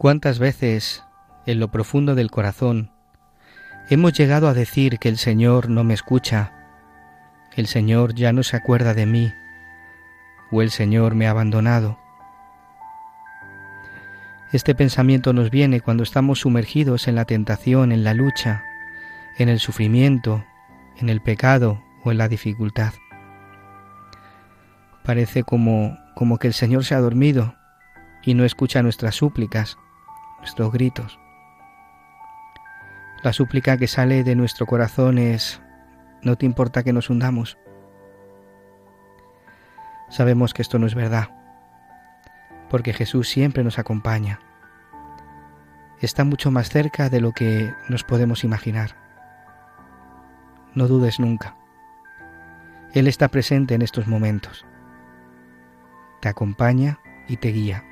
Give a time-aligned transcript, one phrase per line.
[0.00, 1.04] ¿Cuántas veces,
[1.44, 2.90] en lo profundo del corazón,
[3.90, 6.54] hemos llegado a decir que el Señor no me escucha,
[7.54, 9.30] el Señor ya no se acuerda de mí,
[10.50, 11.98] o el Señor me ha abandonado?
[14.52, 18.64] Este pensamiento nos viene cuando estamos sumergidos en la tentación, en la lucha,
[19.36, 20.42] en el sufrimiento,
[20.96, 22.94] en el pecado o en la dificultad.
[25.04, 27.54] Parece como, como que el Señor se ha dormido
[28.22, 29.76] y no escucha nuestras súplicas,
[30.40, 31.18] nuestros gritos.
[33.22, 35.60] La súplica que sale de nuestro corazón es,
[36.22, 37.58] no te importa que nos hundamos.
[40.08, 41.28] Sabemos que esto no es verdad,
[42.68, 44.40] porque Jesús siempre nos acompaña.
[46.00, 48.96] Está mucho más cerca de lo que nos podemos imaginar.
[50.74, 51.56] No dudes nunca.
[52.94, 54.64] Él está presente en estos momentos.
[56.20, 57.84] Te acompaña y te guía.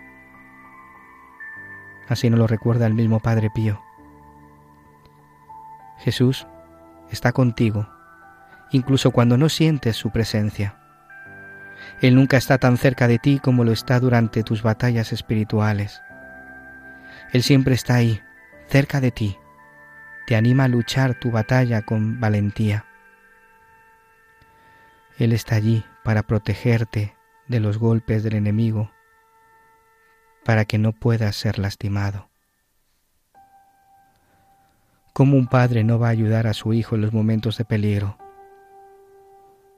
[2.09, 3.83] Así nos lo recuerda el mismo Padre Pío.
[5.98, 6.47] Jesús
[7.11, 7.89] está contigo,
[8.70, 10.77] incluso cuando no sientes su presencia.
[12.00, 16.03] Él nunca está tan cerca de ti como lo está durante tus batallas espirituales.
[17.33, 18.21] Él siempre está ahí,
[18.69, 19.37] cerca de ti.
[20.27, 22.84] Te anima a luchar tu batalla con valentía.
[25.19, 27.16] Él está allí para protegerte
[27.49, 28.93] de los golpes del enemigo,
[30.48, 32.31] para que no puedas ser lastimado.
[35.12, 38.16] ¿Cómo un padre no va a ayudar a su hijo en los momentos de peligro?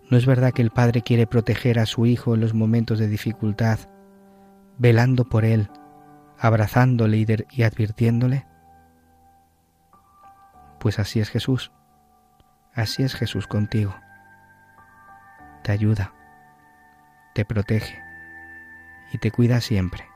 [0.09, 3.09] ¿No es verdad que el padre quiere proteger a su hijo en los momentos de
[3.09, 3.81] dificultad,
[4.79, 5.69] velando por él,
[6.39, 8.47] abrazándole y, y advirtiéndole?
[10.79, 11.73] Pues así es Jesús,
[12.75, 13.97] así es Jesús contigo.
[15.65, 16.15] Te ayuda,
[17.35, 17.99] te protege
[19.13, 20.10] y te cuida siempre.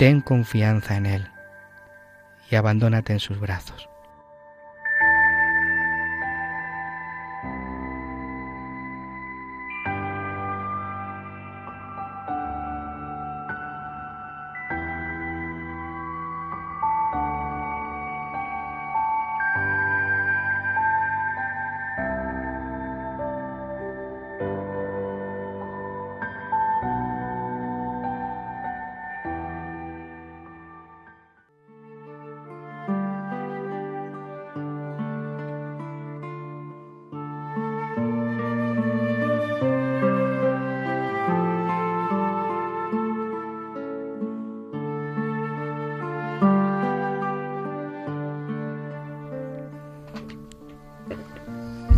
[0.00, 1.28] Ten confianza en Él
[2.50, 3.89] y abandónate en sus brazos.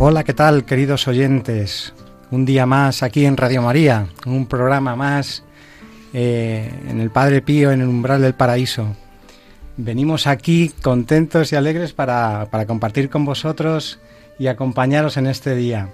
[0.05, 1.93] Hola, ¿qué tal, queridos oyentes?
[2.29, 5.45] Un día más aquí en Radio María, un programa más
[6.13, 8.97] eh, en el Padre Pío, en el umbral del paraíso.
[9.77, 14.01] Venimos aquí contentos y alegres para, para compartir con vosotros
[14.37, 15.87] y acompañaros en este día.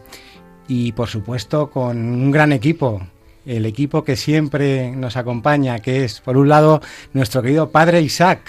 [0.68, 3.06] Y por supuesto con un gran equipo,
[3.46, 6.82] el equipo que siempre nos acompaña, que es, por un lado,
[7.14, 8.40] nuestro querido Padre Isaac.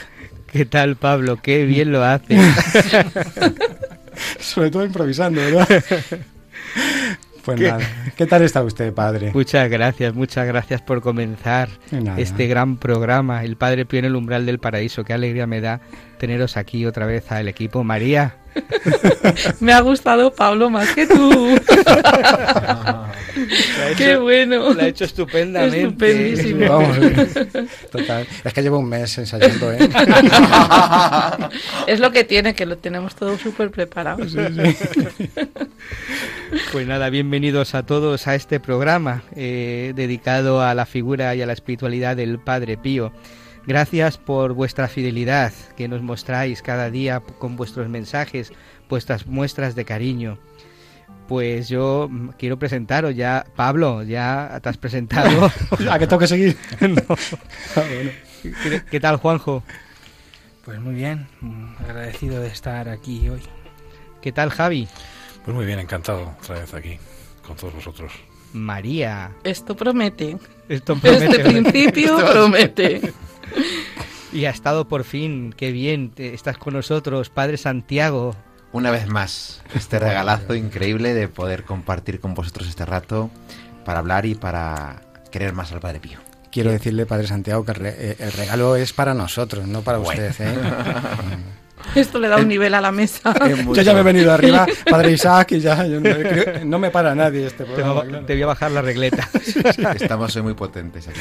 [0.51, 1.37] ¿Qué tal, Pablo?
[1.43, 2.41] Qué bien lo haces.
[4.51, 5.69] Sobre todo improvisando, ¿verdad?
[7.45, 7.69] Pues ¿Qué?
[7.69, 7.81] nada.
[8.17, 9.31] ¿Qué tal está usted, padre?
[9.33, 12.21] Muchas gracias, muchas gracias por comenzar nada.
[12.21, 15.05] este gran programa, El Padre Pío en el umbral del paraíso.
[15.05, 15.81] Qué alegría me da
[16.19, 17.83] teneros aquí otra vez al equipo.
[17.83, 18.37] María,
[19.61, 21.57] Me ha gustado Pablo más que tú.
[23.97, 24.75] Qué bueno.
[24.75, 25.83] lo ha hecho estupendamente.
[25.83, 26.69] Estupendísimo.
[26.69, 26.97] Vamos,
[27.93, 28.27] total.
[28.45, 29.79] Es que llevo un mes ensayando, ¿eh?
[31.87, 34.25] Es lo que tiene, que lo tenemos todo súper preparado.
[36.73, 41.47] Pues nada, bienvenidos a todos a este programa eh, dedicado a la figura y a
[41.47, 43.13] la espiritualidad del Padre Pío.
[43.67, 48.53] Gracias por vuestra fidelidad que nos mostráis cada día con vuestros mensajes,
[48.89, 50.39] vuestras muestras de cariño.
[51.31, 52.11] Pues yo
[52.41, 55.49] quiero presentaros ya, Pablo, ya te has presentado.
[55.91, 56.57] ¿A que tengo que seguir?
[56.81, 57.17] No.
[58.43, 59.63] ¿Qué, qué tal, Juanjo?
[60.65, 63.43] Pues muy bien, mm, agradecido de estar aquí hoy.
[64.21, 64.89] ¿Qué tal, Javi?
[65.45, 66.99] Pues muy bien, encantado otra vez aquí
[67.47, 68.13] con todos vosotros.
[68.53, 69.31] María.
[69.45, 70.37] Esto promete.
[70.69, 73.13] Esto promete, Este principio promete.
[74.33, 78.35] Y ha estado por fin, qué bien, te- estás con nosotros, Padre Santiago.
[78.73, 83.31] Una vez más, este regalazo increíble de poder compartir con vosotros este rato
[83.85, 85.03] para hablar y para
[85.33, 86.19] querer más al Padre Pío.
[86.53, 90.23] Quiero decirle, Padre Santiago, que el, eh, regalo es para nosotros, no para Bueno.
[90.29, 90.47] usted.
[90.47, 90.59] ¿eh?
[91.95, 93.33] Esto le da un nivel a la mesa.
[93.75, 96.91] Yo ya me he venido arriba, Padre Isaac, y ya yo no, creo- no me
[96.91, 97.95] para nadie este Te, programa.
[97.95, 98.27] va- claro.
[98.27, 99.29] te voy a bajar la regleta.
[99.95, 101.19] Estamos hoy muy potentes aquí.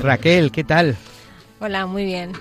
[0.00, 0.96] Raquel, ¿qué tal?
[1.60, 2.32] Hola, muy bien.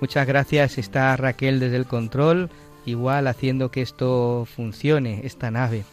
[0.00, 0.78] Muchas gracias.
[0.78, 2.48] Está Raquel desde el control,
[2.86, 5.84] igual haciendo que esto funcione, esta nave.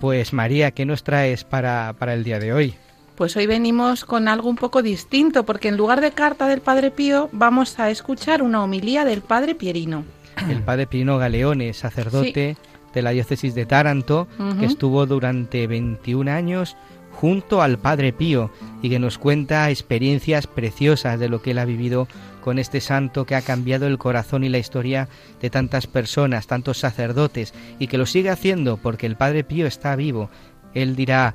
[0.00, 2.74] Pues María, ¿qué nos traes para, para el día de hoy?
[3.16, 6.92] Pues hoy venimos con algo un poco distinto, porque en lugar de carta del Padre
[6.92, 10.04] Pío, vamos a escuchar una homilía del Padre Pierino.
[10.48, 12.56] El padre Pino Galeone, sacerdote
[12.94, 14.28] de la diócesis de Taranto,
[14.60, 16.76] que estuvo durante 21 años
[17.12, 18.50] junto al Padre Pío
[18.82, 22.06] y que nos cuenta experiencias preciosas de lo que él ha vivido
[22.48, 26.78] con este santo que ha cambiado el corazón y la historia de tantas personas, tantos
[26.78, 30.30] sacerdotes, y que lo sigue haciendo porque el Padre Pío está vivo.
[30.72, 31.34] Él dirá,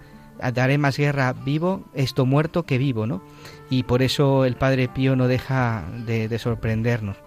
[0.56, 3.21] daré más guerra vivo, esto muerto que vivo, ¿no?
[3.69, 7.18] Y por eso el Padre Pío no deja de, de sorprendernos.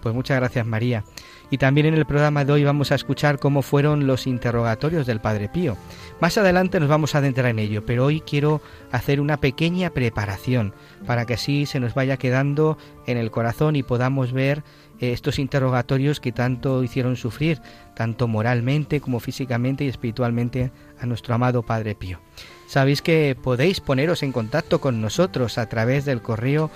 [0.00, 1.02] Pues muchas gracias María.
[1.52, 5.20] Y también en el programa de hoy vamos a escuchar cómo fueron los interrogatorios del
[5.20, 5.76] Padre Pío.
[6.18, 10.72] Más adelante nos vamos a adentrar en ello, pero hoy quiero hacer una pequeña preparación
[11.06, 14.62] para que así se nos vaya quedando en el corazón y podamos ver
[14.98, 17.60] eh, estos interrogatorios que tanto hicieron sufrir,
[17.94, 22.18] tanto moralmente como físicamente y espiritualmente a nuestro amado Padre Pío.
[22.66, 26.70] Sabéis que podéis poneros en contacto con nosotros a través del correo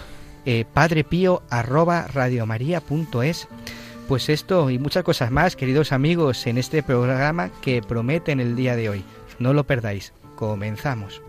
[0.44, 3.48] eh, padrepío@radiomaria.es.
[4.08, 8.76] Pues esto y muchas cosas más, queridos amigos, en este programa que prometen el día
[8.76, 9.04] de hoy.
[9.40, 10.12] No lo perdáis.
[10.36, 11.22] Comenzamos.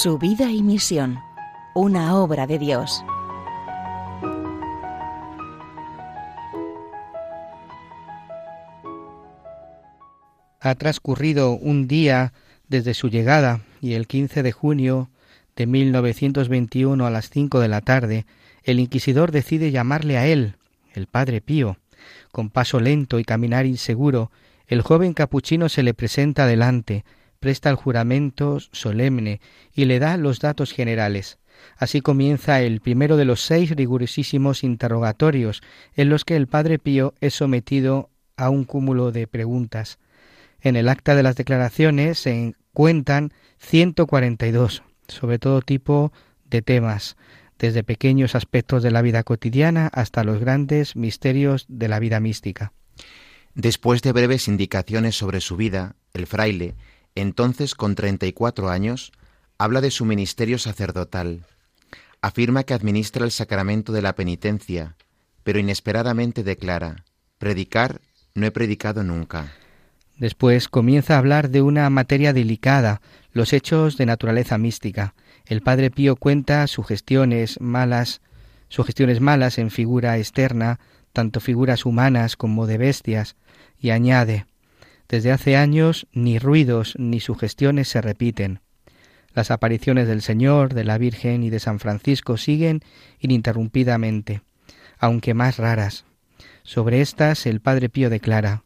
[0.00, 1.18] Su vida y misión,
[1.74, 3.04] una obra de Dios.
[10.60, 12.32] Ha transcurrido un día
[12.68, 15.10] desde su llegada y el 15 de junio
[15.56, 18.24] de 1921 a las 5 de la tarde,
[18.62, 20.54] el inquisidor decide llamarle a él,
[20.94, 21.76] el padre Pío.
[22.30, 24.30] Con paso lento y caminar inseguro,
[24.68, 27.04] el joven capuchino se le presenta delante,
[27.40, 29.40] presta el juramento solemne
[29.74, 31.38] y le da los datos generales.
[31.76, 35.62] Así comienza el primero de los seis rigurosísimos interrogatorios
[35.94, 39.98] en los que el padre Pío es sometido a un cúmulo de preguntas.
[40.60, 46.12] En el acta de las declaraciones se cuentan 142 sobre todo tipo
[46.44, 47.16] de temas,
[47.58, 52.72] desde pequeños aspectos de la vida cotidiana hasta los grandes misterios de la vida mística.
[53.54, 56.76] Después de breves indicaciones sobre su vida, el fraile,
[57.14, 59.12] entonces con 34 años,
[59.58, 61.44] habla de su ministerio sacerdotal.
[62.22, 64.96] Afirma que administra el sacramento de la penitencia,
[65.42, 67.04] pero inesperadamente declara,
[67.38, 68.00] predicar
[68.34, 69.52] no he predicado nunca.
[70.16, 73.00] Después comienza a hablar de una materia delicada,
[73.32, 75.14] los hechos de naturaleza mística.
[75.46, 78.20] El padre Pío cuenta sugestiones malas,
[78.68, 80.80] sugestiones malas en figura externa,
[81.12, 83.36] tanto figuras humanas como de bestias,
[83.80, 84.46] y añade
[85.08, 88.60] Desde hace años ni ruidos ni sugestiones se repiten.
[89.32, 92.82] Las apariciones del Señor, de la Virgen y de San Francisco siguen
[93.18, 94.42] ininterrumpidamente,
[94.98, 96.04] aunque más raras.
[96.62, 98.64] Sobre estas el padre Pío declara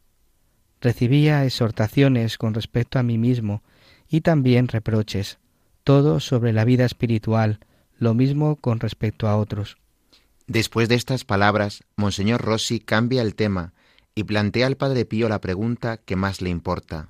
[0.81, 3.63] Recibía exhortaciones con respecto a mí mismo
[4.09, 5.39] y también reproches,
[5.85, 7.61] todo sobre la vida espiritual,
[7.99, 9.77] lo mismo con respecto a otros.
[10.49, 13.75] Después de estas palabras, Monseñor Rossi cambia el tema
[14.15, 17.09] y plantea al Padre Pío la pregunta que más le importa.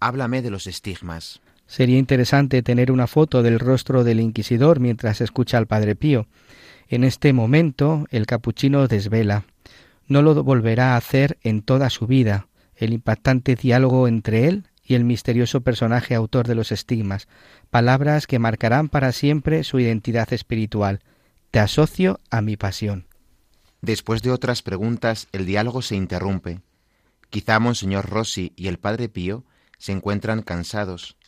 [0.00, 1.40] Háblame de los estigmas.
[1.66, 6.26] Sería interesante tener una foto del rostro del inquisidor mientras escucha al Padre Pío.
[6.88, 9.44] En este momento el capuchino desvela.
[10.06, 12.48] No lo volverá a hacer en toda su vida.
[12.76, 17.26] El impactante diálogo entre él y el misterioso personaje autor de los estigmas,
[17.70, 21.00] palabras que marcarán para siempre su identidad espiritual.
[21.50, 23.06] Te asocio a mi pasión.
[23.84, 26.62] Después de otras preguntas, el diálogo se interrumpe.
[27.28, 29.44] Quizá Monseñor Rossi y el Padre Pío
[29.76, 31.18] se encuentran cansados.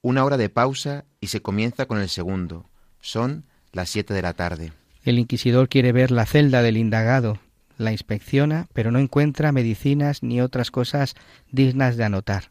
[0.00, 2.64] Una hora de pausa y se comienza con el segundo.
[3.02, 4.72] Son las siete de la tarde.
[5.04, 7.40] El inquisidor quiere ver la celda del indagado,
[7.76, 11.14] la inspecciona, pero no encuentra medicinas ni otras cosas
[11.50, 12.44] dignas de anotar.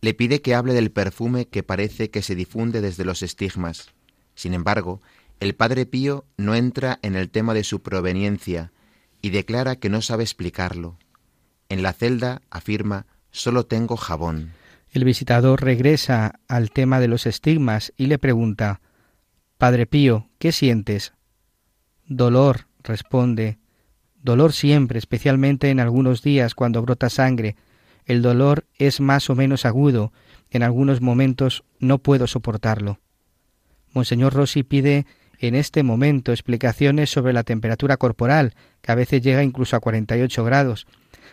[0.00, 3.90] Le pide que hable del perfume que parece que se difunde desde los estigmas.
[4.34, 5.02] Sin embargo,
[5.40, 8.72] el padre Pío no entra en el tema de su proveniencia
[9.22, 10.98] y declara que no sabe explicarlo.
[11.68, 14.52] En la celda afirma solo tengo jabón.
[14.90, 18.80] El visitador regresa al tema de los estigmas y le pregunta
[19.58, 21.12] Padre Pío, ¿qué sientes?
[22.06, 23.58] Dolor, responde.
[24.22, 27.56] Dolor siempre, especialmente en algunos días cuando brota sangre.
[28.06, 30.12] El dolor es más o menos agudo.
[30.50, 32.98] En algunos momentos no puedo soportarlo.
[33.92, 35.06] Monseñor Rossi pide
[35.38, 40.44] en este momento explicaciones sobre la temperatura corporal, que a veces llega incluso a 48
[40.44, 40.86] grados.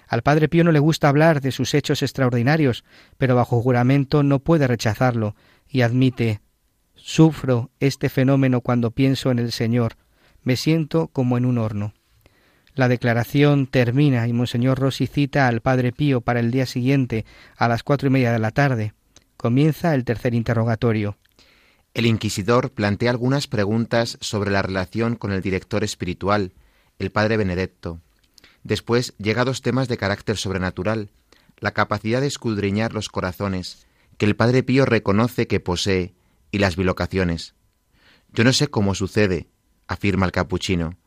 [0.07, 2.83] Al Padre Pío no le gusta hablar de sus hechos extraordinarios,
[3.17, 5.35] pero bajo juramento no puede rechazarlo,
[5.67, 6.41] y admite
[6.95, 9.97] Sufro este fenómeno cuando pienso en el Señor,
[10.43, 11.93] me siento como en un horno.
[12.75, 17.25] La declaración termina y Monseñor Rossi cita al Padre Pío para el día siguiente
[17.57, 18.93] a las cuatro y media de la tarde.
[19.37, 21.17] Comienza el tercer interrogatorio.
[21.95, 26.51] El inquisidor plantea algunas preguntas sobre la relación con el director espiritual,
[26.99, 28.01] el Padre Benedetto.
[28.63, 31.09] Después llega dos temas de carácter sobrenatural,
[31.57, 33.87] la capacidad de escudriñar los corazones,
[34.17, 36.13] que el Padre Pío reconoce que posee,
[36.51, 37.55] y las bilocaciones.
[38.33, 39.47] Yo no sé cómo sucede,
[39.87, 40.97] afirma el capuchino,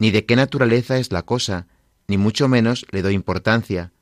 [0.00, 1.68] ni de qué naturaleza es la cosa,
[2.08, 3.92] ni mucho menos le doy importancia,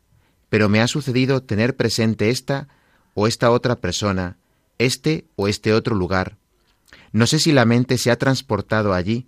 [0.48, 2.68] pero me ha sucedido tener presente esta
[3.12, 4.38] o esta otra persona,
[4.78, 6.36] este o este otro lugar.
[7.12, 9.26] No sé si la mente se ha transportado allí,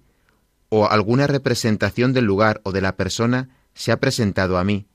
[0.69, 4.87] o alguna representación del lugar o de la persona se ha presentado a mí.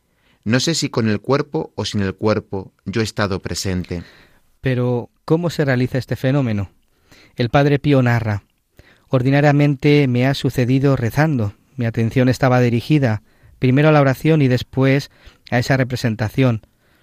[0.43, 4.03] No sé si con el cuerpo o sin el cuerpo yo he estado presente.
[4.61, 6.71] Pero, ¿cómo se realiza este fenómeno?
[7.35, 8.43] El padre Pío narra.
[9.07, 11.53] Ordinariamente me ha sucedido rezando.
[11.77, 13.21] Mi atención estaba dirigida
[13.59, 15.11] primero a la oración y después
[15.51, 16.61] a esa representación.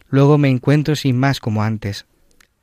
[0.08, 2.06] Luego me encuentro sin más como antes.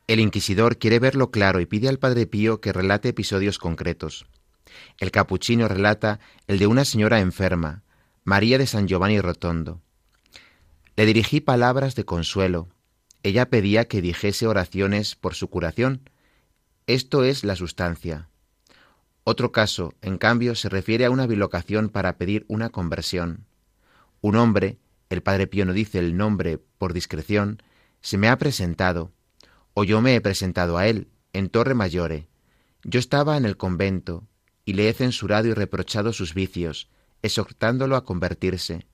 [0.05, 4.25] El inquisidor quiere verlo claro y pide al padre Pío que relate episodios concretos.
[4.99, 7.83] El capuchino relata el de una señora enferma,
[8.25, 9.81] María de San Giovanni Rotondo.
[10.97, 12.67] Le dirigí palabras de consuelo.
[13.23, 16.09] Ella pedía que dijese oraciones por su curación.
[16.85, 18.27] Esto es la sustancia.
[19.23, 23.45] Otro caso, en cambio, se refiere a una bilocación para pedir una conversión.
[24.19, 24.79] Un hombre,
[25.09, 27.63] el padre Pío no dice el nombre por discreción,
[28.01, 29.13] se me ha presentado
[29.73, 32.27] o yo me he presentado a él, en Torre Mayore.
[32.83, 34.27] Yo estaba en el convento,
[34.65, 36.89] y le he censurado y reprochado sus vicios,
[37.21, 38.85] exhortándolo a convertirse.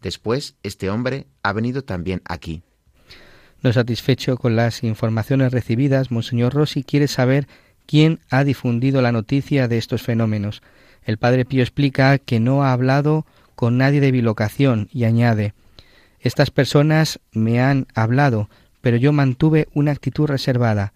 [0.00, 2.62] Después, este hombre ha venido también aquí.
[3.62, 7.46] No satisfecho con las informaciones recibidas, Monseñor Rossi quiere saber
[7.86, 10.62] quién ha difundido la noticia de estos fenómenos.
[11.02, 15.52] El padre Pío explica que no ha hablado con nadie de bilocación y añade
[16.20, 18.48] Estas personas me han hablado,
[18.80, 20.92] pero yo mantuve una actitud reservada,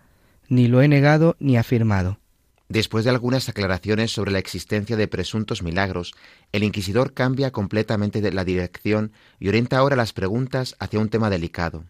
[0.48, 2.18] ni lo he negado ni afirmado.
[2.68, 6.14] Después de algunas aclaraciones sobre la existencia de presuntos milagros,
[6.52, 11.28] el inquisidor cambia completamente de la dirección y orienta ahora las preguntas hacia un tema
[11.28, 11.84] delicado,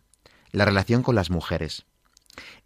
[0.50, 1.86] la relación con las mujeres.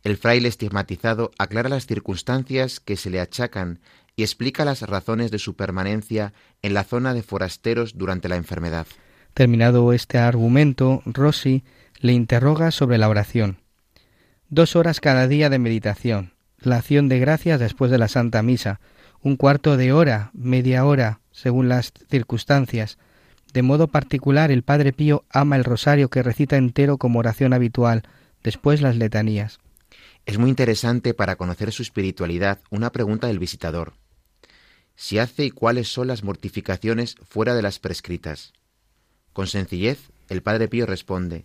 [0.02, 3.80] El fraile estigmatizado aclara las circunstancias que se le achacan
[4.16, 6.32] y explica las razones de su permanencia
[6.62, 8.86] en la zona de forasteros durante la enfermedad.
[9.34, 11.62] Terminado este argumento, Rossi
[12.00, 13.58] le interroga sobre la oración.
[14.48, 18.80] Dos horas cada día de meditación, la acción de gracias después de la Santa Misa,
[19.20, 22.98] un cuarto de hora, media hora, según las circunstancias.
[23.52, 28.02] De modo particular, el Padre Pío ama el rosario que recita entero como oración habitual,
[28.42, 29.58] después las letanías.
[30.24, 33.94] Es muy interesante para conocer su espiritualidad una pregunta del visitador.
[34.94, 38.52] Si hace y cuáles son las mortificaciones fuera de las prescritas.
[39.32, 41.44] Con sencillez, el Padre Pío responde,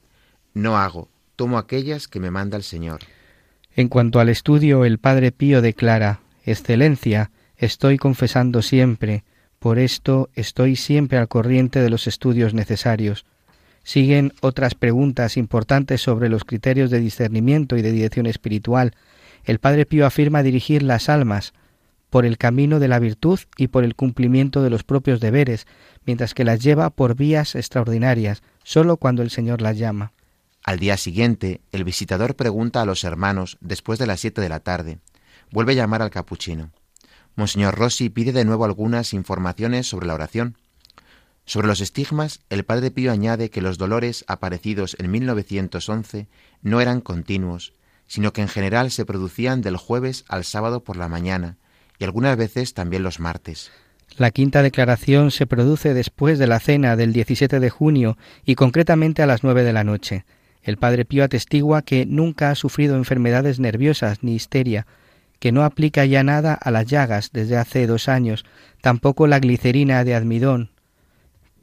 [0.54, 3.00] no hago, tomo aquellas que me manda el Señor.
[3.76, 9.24] En cuanto al estudio, el Padre Pío declara, Excelencia, estoy confesando siempre,
[9.60, 13.26] por esto estoy siempre al corriente de los estudios necesarios.
[13.84, 18.94] Siguen otras preguntas importantes sobre los criterios de discernimiento y de dirección espiritual.
[19.46, 21.54] El Padre Pío afirma dirigir las almas
[22.10, 25.66] por el camino de la virtud y por el cumplimiento de los propios deberes,
[26.06, 30.12] mientras que las lleva por vías extraordinarias, solo cuando el Señor las llama.
[30.64, 34.62] Al día siguiente, el visitador pregunta a los hermanos, después de las siete de la
[34.62, 35.00] tarde.
[35.52, 36.72] Vuelve a llamar al capuchino.
[37.36, 40.58] Monseñor Rossi pide de nuevo algunas informaciones sobre la oración.
[41.46, 46.28] Sobre los estigmas, el padre Pío añade que los dolores aparecidos en 1911
[46.62, 47.74] no eran continuos,
[48.08, 51.58] sino que en general se producían del jueves al sábado por la mañana
[52.00, 53.72] y algunas veces también los martes.
[54.18, 59.24] La quinta declaración se produce después de la cena del 17 de junio y concretamente
[59.24, 60.24] a las nueve de la noche.
[60.64, 64.88] El padre Pío atestigua que nunca ha sufrido enfermedades nerviosas ni histeria,
[65.40, 68.46] que no aplica ya nada a las llagas desde hace dos años,
[68.82, 70.72] tampoco la glicerina de almidón.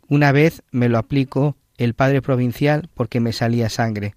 [0.07, 4.15] Una vez me lo aplicó el padre provincial porque me salía sangre.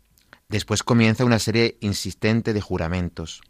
[0.50, 3.42] Después comienza una serie insistente de juramentos.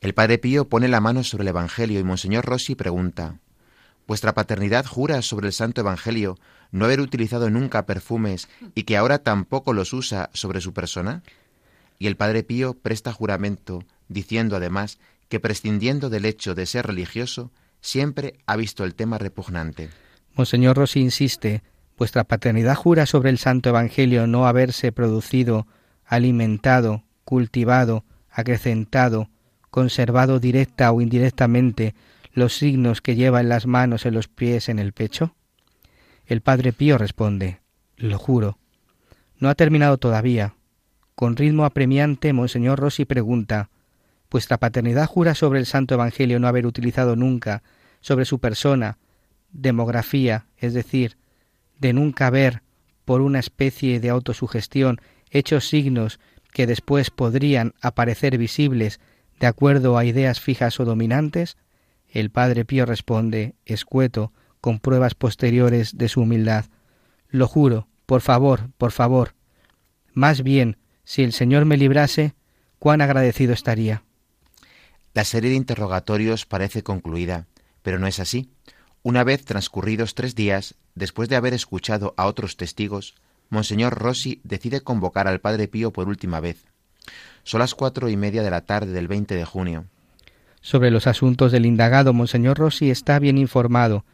[0.00, 3.38] El padre Pío pone la mano sobre el Evangelio y Monseñor Rossi pregunta
[4.10, 6.36] ¿Vuestra paternidad jura sobre el Santo Evangelio
[6.72, 11.22] no haber utilizado nunca perfumes y que ahora tampoco los usa sobre su persona?
[11.96, 14.98] Y el padre Pío presta juramento, diciendo además
[15.28, 19.90] que prescindiendo del hecho de ser religioso, siempre ha visto el tema repugnante.
[20.34, 21.62] Monseñor Rossi insiste,
[21.96, 25.68] vuestra paternidad jura sobre el Santo Evangelio no haberse producido,
[26.04, 29.30] alimentado, cultivado, acrecentado,
[29.70, 31.94] conservado directa o indirectamente
[32.32, 35.34] los signos que lleva en las manos, en los pies, en el pecho?
[36.26, 37.60] El padre Pío responde,
[37.96, 38.58] lo juro.
[39.38, 40.54] No ha terminado todavía.
[41.14, 43.70] Con ritmo apremiante, Monseñor Rossi pregunta,
[44.30, 47.64] ¿Vuestra paternidad jura sobre el Santo Evangelio no haber utilizado nunca
[48.00, 48.98] sobre su persona
[49.50, 51.16] demografía, es decir,
[51.80, 52.62] de nunca ver,
[53.04, 56.20] por una especie de autosugestión, hechos signos
[56.52, 59.00] que después podrían aparecer visibles
[59.40, 61.56] de acuerdo a ideas fijas o dominantes?
[62.10, 66.66] El padre Pío responde, escueto, con pruebas posteriores de su humildad.
[67.28, 69.34] Lo juro, por favor, por favor.
[70.12, 72.34] Más bien, si el Señor me librase,
[72.78, 74.02] cuán agradecido estaría.
[75.14, 77.46] La serie de interrogatorios parece concluida,
[77.82, 78.50] pero no es así.
[79.02, 83.14] Una vez transcurridos tres días, después de haber escuchado a otros testigos,
[83.48, 86.64] Monseñor Rossi decide convocar al Padre Pío por última vez.
[87.42, 89.86] Son las cuatro y media de la tarde del 20 de junio.
[90.60, 94.04] Sobre los asuntos del indagado, Monseñor Rossi está bien informado.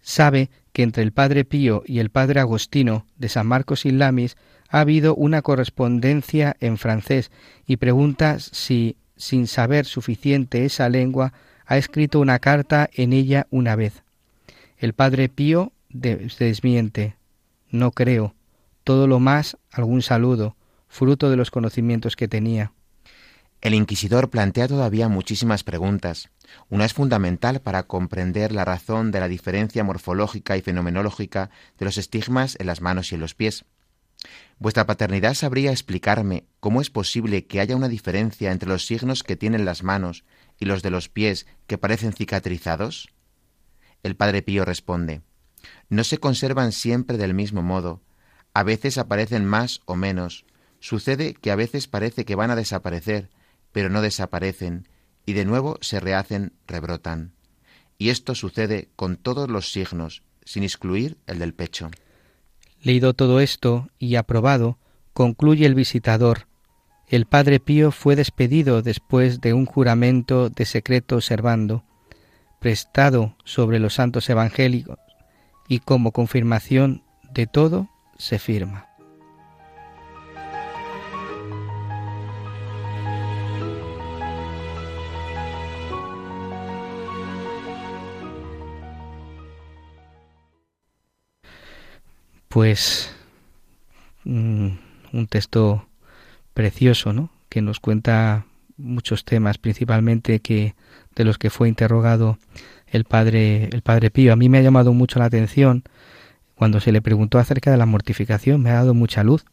[0.00, 4.36] Sabe que entre el Padre Pío y el Padre Agostino de San Marcos y Lamis
[4.68, 7.30] ha habido una correspondencia en francés
[7.66, 11.32] y pregunta si, sin saber suficiente esa lengua,
[11.66, 14.02] ha escrito una carta en ella una vez.
[14.78, 17.16] El Padre Pío se desmiente.
[17.70, 18.34] No creo.
[18.82, 20.56] Todo lo más algún saludo,
[20.88, 22.72] fruto de los conocimientos que tenía.
[23.62, 26.30] El inquisidor plantea todavía muchísimas preguntas.
[26.68, 31.96] Una es fundamental para comprender la razón de la diferencia morfológica y fenomenológica de los
[31.96, 33.64] estigmas en las manos y en los pies.
[34.58, 39.36] ¿Vuestra paternidad sabría explicarme cómo es posible que haya una diferencia entre los signos que
[39.36, 40.24] tienen las manos
[40.58, 43.10] y los de los pies que parecen cicatrizados?
[44.02, 45.22] El padre Pío responde,
[45.88, 48.02] No se conservan siempre del mismo modo,
[48.54, 50.46] a veces aparecen más o menos,
[50.80, 53.30] sucede que a veces parece que van a desaparecer,
[53.72, 54.88] pero no desaparecen,
[55.26, 57.32] y de nuevo se rehacen, rebrotan.
[57.98, 61.90] Y esto sucede con todos los signos, sin excluir el del pecho.
[62.82, 64.78] Leído todo esto y aprobado,
[65.12, 66.48] concluye el visitador.
[67.06, 71.84] El padre Pío fue despedido después de un juramento de secreto observando,
[72.58, 74.98] prestado sobre los santos evangélicos,
[75.68, 78.91] y como confirmación de todo se firma.
[92.52, 93.10] Pues
[94.24, 94.68] mm,
[95.12, 95.86] un texto
[96.52, 97.30] precioso, ¿no?
[97.48, 98.44] Que nos cuenta
[98.76, 100.74] muchos temas, principalmente que
[101.16, 102.38] de los que fue interrogado
[102.88, 104.34] el padre el padre Pío.
[104.34, 105.84] A mí me ha llamado mucho la atención
[106.54, 109.46] cuando se le preguntó acerca de la mortificación, me ha dado mucha luz,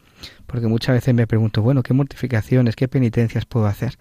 [0.45, 3.97] porque muchas veces me pregunto, bueno, ¿qué mortificaciones, qué penitencias puedo hacer?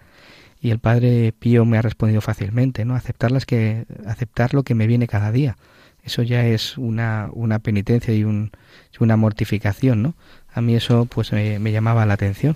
[0.59, 2.95] Y el padre Pío me ha respondido fácilmente, ¿no?
[2.95, 5.55] Aceptar que aceptar lo que me viene cada día
[6.03, 8.51] eso ya es una, una penitencia y un,
[8.99, 10.13] una mortificación, ¿no?
[10.53, 12.55] A mí eso pues me, llamaba la atención.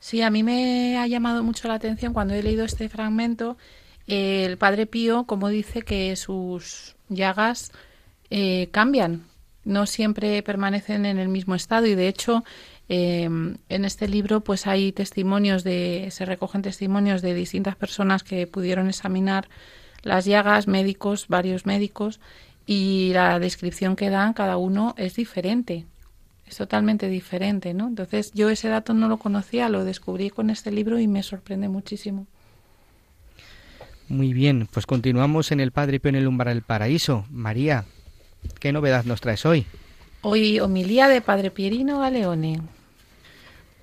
[0.00, 3.56] Sí, a mí me ha llamado mucho la atención cuando he leído este fragmento
[4.06, 7.72] el Padre Pío, como dice que sus llagas
[8.28, 9.24] eh, cambian,
[9.64, 12.44] no siempre permanecen en el mismo estado y de hecho
[12.88, 18.46] em, en este libro pues hay testimonios de se recogen testimonios de distintas personas que
[18.46, 19.48] pudieron examinar
[20.04, 22.20] las llagas, médicos, varios médicos,
[22.66, 25.86] y la descripción que dan cada uno es diferente,
[26.46, 27.88] es totalmente diferente, ¿no?
[27.88, 31.68] Entonces yo ese dato no lo conocía, lo descubrí con este libro y me sorprende
[31.68, 32.26] muchísimo.
[34.08, 37.24] Muy bien, pues continuamos en el Padre Pío en el umbral del paraíso.
[37.30, 37.86] María,
[38.60, 39.66] ¿qué novedad nos traes hoy?
[40.20, 42.60] Hoy homilía de Padre Pierino Galeone.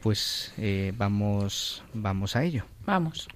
[0.02, 2.66] Pues eh, vamos, vamos a ello.
[2.86, 3.28] Vamos.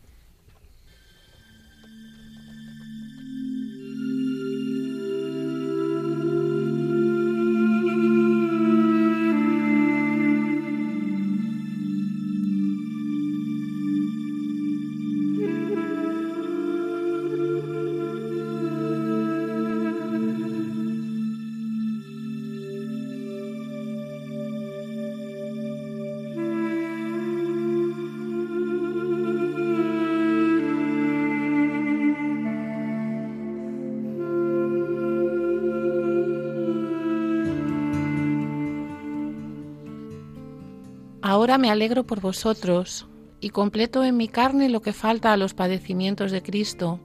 [41.57, 43.07] Me alegro por vosotros
[43.39, 46.99] y completo en mi carne lo que falta a los padecimientos de Cristo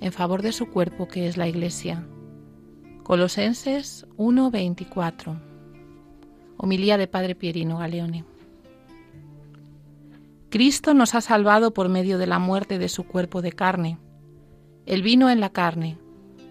[0.00, 2.06] en favor de su cuerpo que es la Iglesia.
[3.02, 5.40] Colosenses 1:24.
[6.58, 8.26] Homilía de Padre Pierino Galeone.
[10.50, 13.98] Cristo nos ha salvado por medio de la muerte de su cuerpo de carne.
[14.84, 15.96] Él vino en la carne,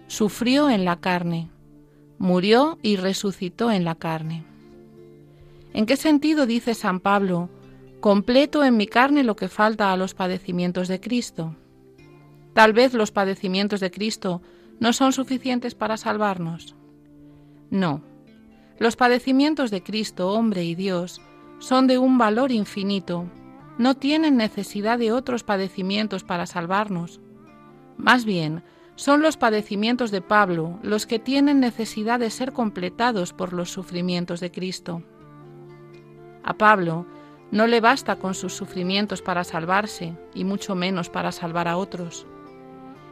[0.08, 1.50] sufrió en la carne,
[2.18, 4.47] murió y resucitó en la carne.
[5.72, 7.50] ¿En qué sentido dice San Pablo,
[8.00, 11.56] completo en mi carne lo que falta a los padecimientos de Cristo?
[12.54, 14.42] Tal vez los padecimientos de Cristo
[14.80, 16.74] no son suficientes para salvarnos.
[17.70, 18.02] No,
[18.78, 21.20] los padecimientos de Cristo, hombre y Dios,
[21.58, 23.26] son de un valor infinito,
[23.76, 27.20] no tienen necesidad de otros padecimientos para salvarnos.
[27.96, 28.62] Más bien,
[28.94, 34.40] son los padecimientos de Pablo los que tienen necesidad de ser completados por los sufrimientos
[34.40, 35.02] de Cristo.
[36.48, 37.04] A Pablo
[37.50, 42.26] no le basta con sus sufrimientos para salvarse, y mucho menos para salvar a otros.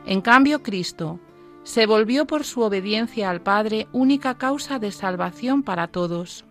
[0.06, 1.20] En cambio, Cristo
[1.62, 6.46] se volvió por su obediencia al Padre única causa de salvación para todos.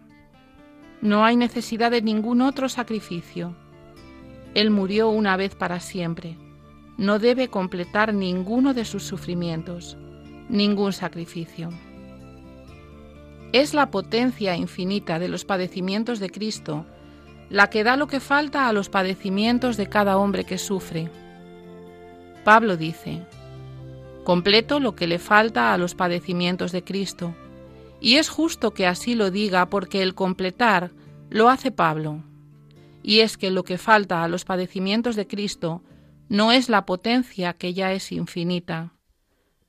[1.02, 3.56] No hay necesidad de ningún otro sacrificio.
[4.54, 6.38] Él murió una vez para siempre.
[6.98, 9.98] No debe completar ninguno de sus sufrimientos,
[10.50, 11.70] ningún sacrificio.
[13.56, 16.86] Es la potencia infinita de los padecimientos de Cristo
[17.50, 21.10] la que da lo que falta a los padecimientos de cada hombre que sufre.
[22.44, 23.22] Pablo dice,
[24.26, 27.34] completo lo que le falta a los padecimientos de Cristo.
[28.02, 30.92] Y es justo que así lo diga porque el completar
[31.30, 32.26] lo hace Pablo.
[33.04, 35.82] Y es que lo que falta a los padecimientos de Cristo
[36.28, 38.92] no es la potencia que ya es infinita,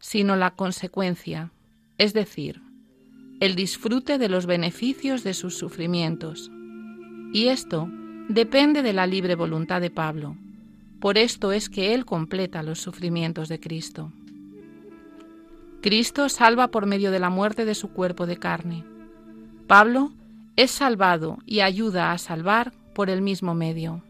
[0.00, 1.52] sino la consecuencia,
[1.98, 2.65] es decir,
[3.40, 6.50] el disfrute de los beneficios de sus sufrimientos.
[7.32, 7.88] Y esto
[8.28, 10.36] depende de la libre voluntad de Pablo.
[11.00, 14.12] Por esto es que Él completa los sufrimientos de Cristo.
[15.82, 18.84] Cristo salva por medio de la muerte de su cuerpo de carne.
[19.66, 20.12] Pablo
[20.56, 24.02] es salvado y ayuda a salvar por el mismo medio.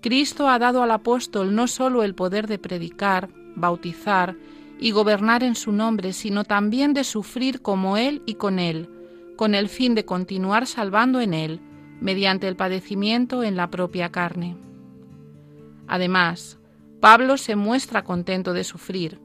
[0.00, 4.34] Cristo ha dado al apóstol no sólo el poder de predicar, bautizar
[4.80, 8.88] y gobernar en su nombre, sino también de sufrir como Él y con Él,
[9.36, 11.60] con el fin de continuar salvando en Él,
[12.00, 14.56] mediante el padecimiento en la propia carne.
[15.86, 16.58] Además,
[16.98, 19.20] Pablo se muestra contento de sufrir,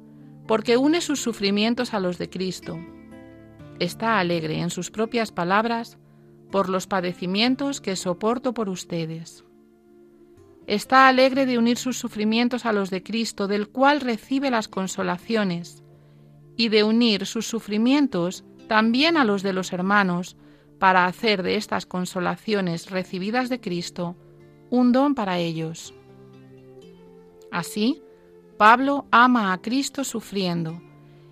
[0.46, 2.78] porque une sus sufrimientos a los de Cristo.
[3.80, 5.98] Está alegre en sus propias palabras
[6.52, 9.46] por los padecimientos que soporto por ustedes
[10.68, 15.84] está alegre de unir sus sufrimientos a los de Cristo, del cual recibe las consolaciones,
[16.58, 20.38] y de unir sus sufrimientos también a los de los hermanos,
[20.80, 24.16] para hacer de estas consolaciones recibidas de Cristo
[24.70, 25.94] un don para ellos.
[27.52, 28.02] Así,
[28.58, 30.82] Pablo ama a Cristo sufriendo,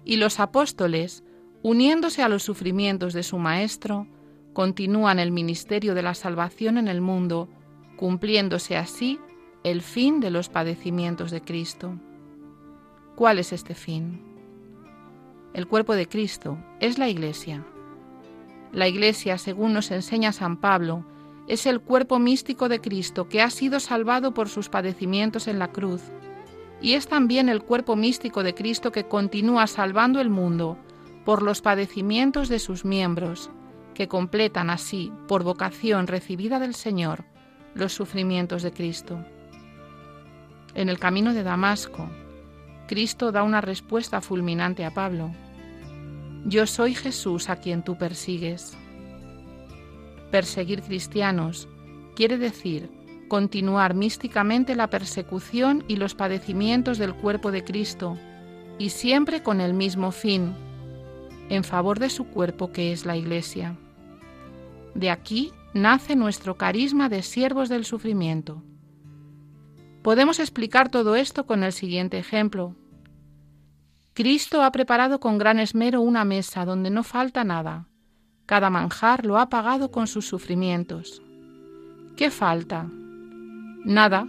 [0.06, 1.24] y los apóstoles,
[1.62, 4.08] uniéndose a los sufrimientos de su Maestro,
[4.54, 7.50] continúan el ministerio de la salvación en el mundo,
[8.04, 9.18] cumpliéndose así
[9.64, 11.94] el fin de los padecimientos de Cristo.
[13.16, 14.22] ¿Cuál es este fin?
[15.54, 17.66] El cuerpo de Cristo es la Iglesia.
[18.74, 21.06] La Iglesia, según nos enseña San Pablo,
[21.48, 25.72] es el cuerpo místico de Cristo que ha sido salvado por sus padecimientos en la
[25.72, 26.02] cruz,
[26.82, 30.78] y es también el cuerpo místico de Cristo que continúa salvando el mundo
[31.24, 33.50] por los padecimientos de sus miembros,
[33.94, 37.32] que completan así, por vocación recibida del Señor,
[37.76, 39.20] los sufrimientos de Cristo.
[40.76, 42.10] En el camino de Damasco,
[42.88, 45.32] Cristo da una respuesta fulminante a Pablo.
[46.46, 48.78] Yo soy Jesús a quien tú persigues.
[50.32, 51.68] Perseguir cristianos
[52.16, 52.90] quiere decir
[53.28, 58.18] continuar místicamente la persecución y los padecimientos del cuerpo de Cristo,
[58.78, 60.54] y siempre con el mismo fin,
[61.50, 63.76] en favor de su cuerpo que es la Iglesia.
[64.94, 68.64] De aquí nace nuestro carisma de siervos del sufrimiento.
[70.04, 72.76] Podemos explicar todo esto con el siguiente ejemplo.
[74.14, 77.88] Cristo ha preparado con gran esmero una mesa donde no falta nada.
[78.46, 81.22] Cada manjar lo ha pagado con sus sufrimientos.
[82.16, 82.88] ¿Qué falta?
[83.86, 84.28] Nada,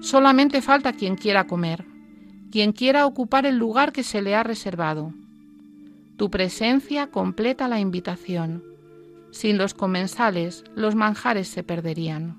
[0.00, 1.84] solamente falta quien quiera comer,
[2.52, 5.12] quien quiera ocupar el lugar que se le ha reservado.
[6.16, 8.73] Tu presencia completa la invitación.
[9.34, 12.36] Sin los comensales, los manjares se perderían.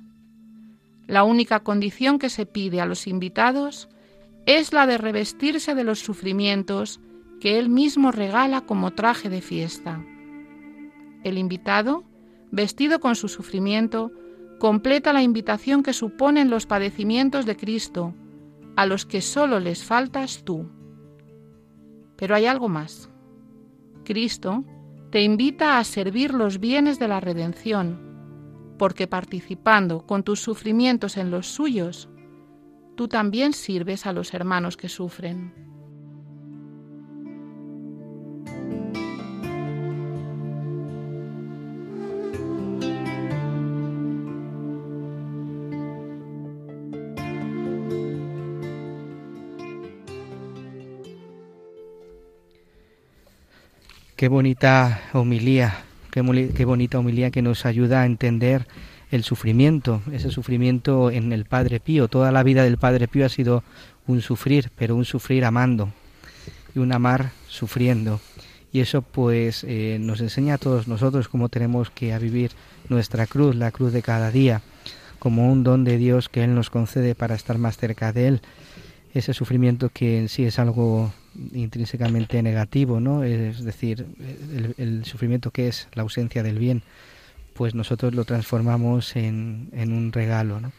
[1.07, 3.89] La única condición que se pide a los invitados
[4.45, 7.01] es la de revestirse de los sufrimientos
[7.41, 10.05] que Él mismo regala como traje de fiesta.
[11.25, 12.05] El invitado,
[12.49, 14.13] vestido con su sufrimiento,
[14.57, 18.13] completa la invitación que suponen los padecimientos de Cristo,
[18.77, 20.69] a los que solo les faltas tú.
[22.15, 23.09] Pero hay algo más.
[24.05, 24.63] Cristo
[25.15, 31.31] te invita a servir los bienes de la redención, porque participando con tus sufrimientos en
[31.31, 32.09] los suyos,
[32.97, 35.64] tú también sirves a los hermanos que sufren.
[54.25, 56.21] Qué bonita homilía, qué,
[56.65, 58.65] bonita homilía que nos ayuda a entender
[59.11, 62.07] el sufrimiento, ese sufrimiento en el Padre Pío.
[62.07, 63.63] Toda la vida del Padre Pío ha sido
[64.07, 65.93] un sufrir, pero un sufrir amando
[66.73, 68.19] y un amar sufriendo.
[68.73, 72.49] Y eso pues eh, nos enseña a todos nosotros cómo tenemos que vivir
[72.89, 74.63] nuestra cruz, la cruz de cada día,
[75.19, 78.41] como un don de Dios que Él nos concede para estar más cerca de Él.
[79.13, 81.13] Ese sufrimiento que en sí es algo
[81.53, 83.23] intrínsecamente negativo, ¿no?
[83.23, 84.05] Es decir,
[84.53, 86.83] el, el sufrimiento que es la ausencia del bien,
[87.53, 90.71] pues nosotros lo transformamos en, en un regalo, ¿no?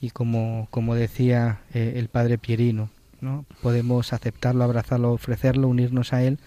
[0.00, 3.44] Y como, como decía eh, el padre Pierino, ¿no?
[3.62, 6.38] Podemos aceptarlo, abrazarlo, ofrecerlo, unirnos a él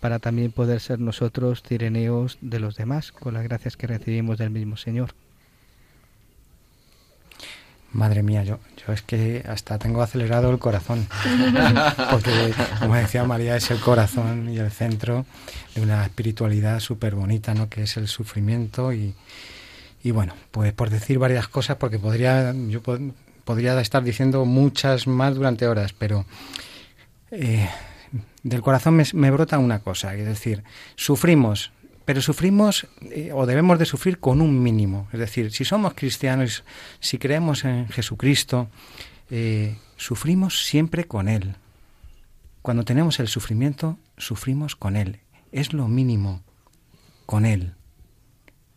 [0.00, 4.50] para también poder ser nosotros cireneos de los demás, con las gracias que recibimos del
[4.50, 5.14] mismo Señor.
[7.92, 11.06] Madre mía, yo, yo es que hasta tengo acelerado el corazón,
[12.10, 15.24] porque como decía María, es el corazón y el centro
[15.74, 17.68] de una espiritualidad súper bonita, ¿no?
[17.70, 19.14] que es el sufrimiento y,
[20.02, 22.82] y bueno, pues por decir varias cosas, porque podría, yo
[23.44, 26.26] podría estar diciendo muchas más durante horas, pero
[27.30, 27.68] eh,
[28.42, 30.64] del corazón me, me brota una cosa, es decir,
[30.96, 31.72] sufrimos
[32.06, 35.08] pero sufrimos eh, o debemos de sufrir con un mínimo.
[35.12, 36.64] Es decir, si somos cristianos,
[37.00, 38.70] si creemos en Jesucristo,
[39.28, 41.56] eh, sufrimos siempre con Él.
[42.62, 45.18] Cuando tenemos el sufrimiento, sufrimos con Él.
[45.50, 46.42] Es lo mínimo,
[47.26, 47.74] con Él.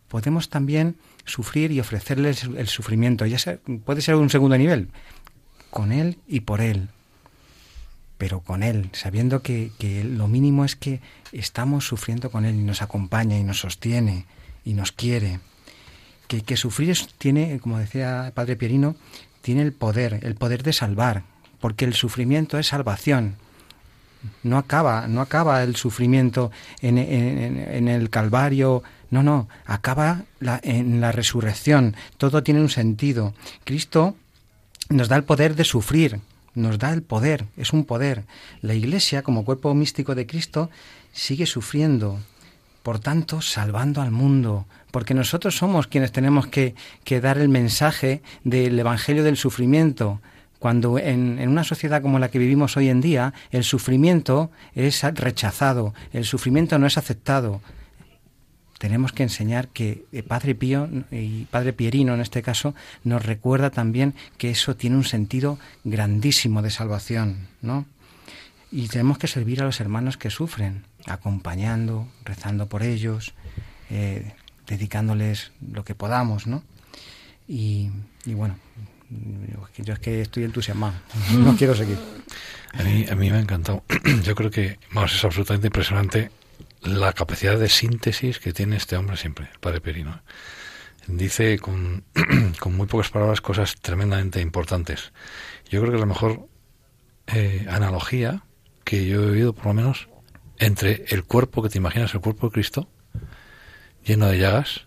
[0.08, 3.26] Podemos también sufrir y ofrecerles el sufrimiento.
[3.26, 3.38] Ya
[3.84, 4.90] puede ser un segundo nivel,
[5.70, 6.90] con Él y por Él
[8.20, 9.72] pero con Él, sabiendo que,
[10.04, 11.00] lo mínimo es que
[11.32, 14.26] estamos sufriendo con Él y nos acompaña y nos sostiene
[14.62, 15.40] y nos quiere.
[16.28, 18.94] Que, que sufrir tiene, como decía Padre Pierino,
[19.40, 21.22] tiene el poder, el poder de salvar,
[21.60, 23.36] porque el sufrimiento es salvación.
[24.42, 26.50] No acaba, no acaba el sufrimiento
[26.82, 30.24] en, en, el Calvario, no, no, acaba
[30.62, 31.96] en la resurrección.
[32.18, 33.32] Todo tiene un sentido.
[33.64, 34.14] Cristo
[34.90, 36.20] nos da el poder de sufrir,
[36.54, 38.24] nos da el poder, es un poder.
[38.62, 40.70] La Iglesia, como cuerpo místico de Cristo,
[41.12, 42.18] sigue sufriendo,
[42.82, 46.74] por tanto, salvando al mundo, porque nosotros somos quienes tenemos que,
[47.20, 50.20] dar el mensaje del Evangelio del sufrimiento.
[50.58, 55.02] Cuando en, en, una sociedad como la que vivimos hoy en día, el sufrimiento es
[55.02, 57.62] rechazado, el sufrimiento no es aceptado,
[58.80, 63.68] tenemos que enseñar que eh, Padre Pío y Padre Pierino en este caso nos recuerda
[63.68, 67.84] también que eso tiene un sentido grandísimo de salvación, ¿no?
[68.72, 73.34] Y tenemos que servir a los hermanos que sufren, acompañando, rezando por ellos,
[73.90, 74.32] eh,
[74.66, 76.62] dedicándoles lo que podamos, ¿no?
[77.46, 77.90] Y,
[78.24, 78.56] bueno,
[79.76, 80.94] yo es que estoy entusiasmado,
[81.36, 81.98] no quiero seguir.
[82.72, 83.82] A mí, a me ha encantado.
[84.22, 86.30] Yo creo que, vamos, es absolutamente impresionante
[86.82, 90.22] la capacidad de síntesis que tiene este hombre siempre, el padre Perino.
[91.06, 92.04] Dice con,
[92.66, 95.12] muy pocas palabras cosas tremendamente importantes.
[95.68, 96.48] Yo creo que a lo mejor
[97.26, 98.44] eh, analogía
[98.84, 100.08] que yo he oído por lo menos
[100.58, 102.88] entre el cuerpo que te imaginas, el cuerpo de Cristo,
[104.04, 104.86] lleno de llagas,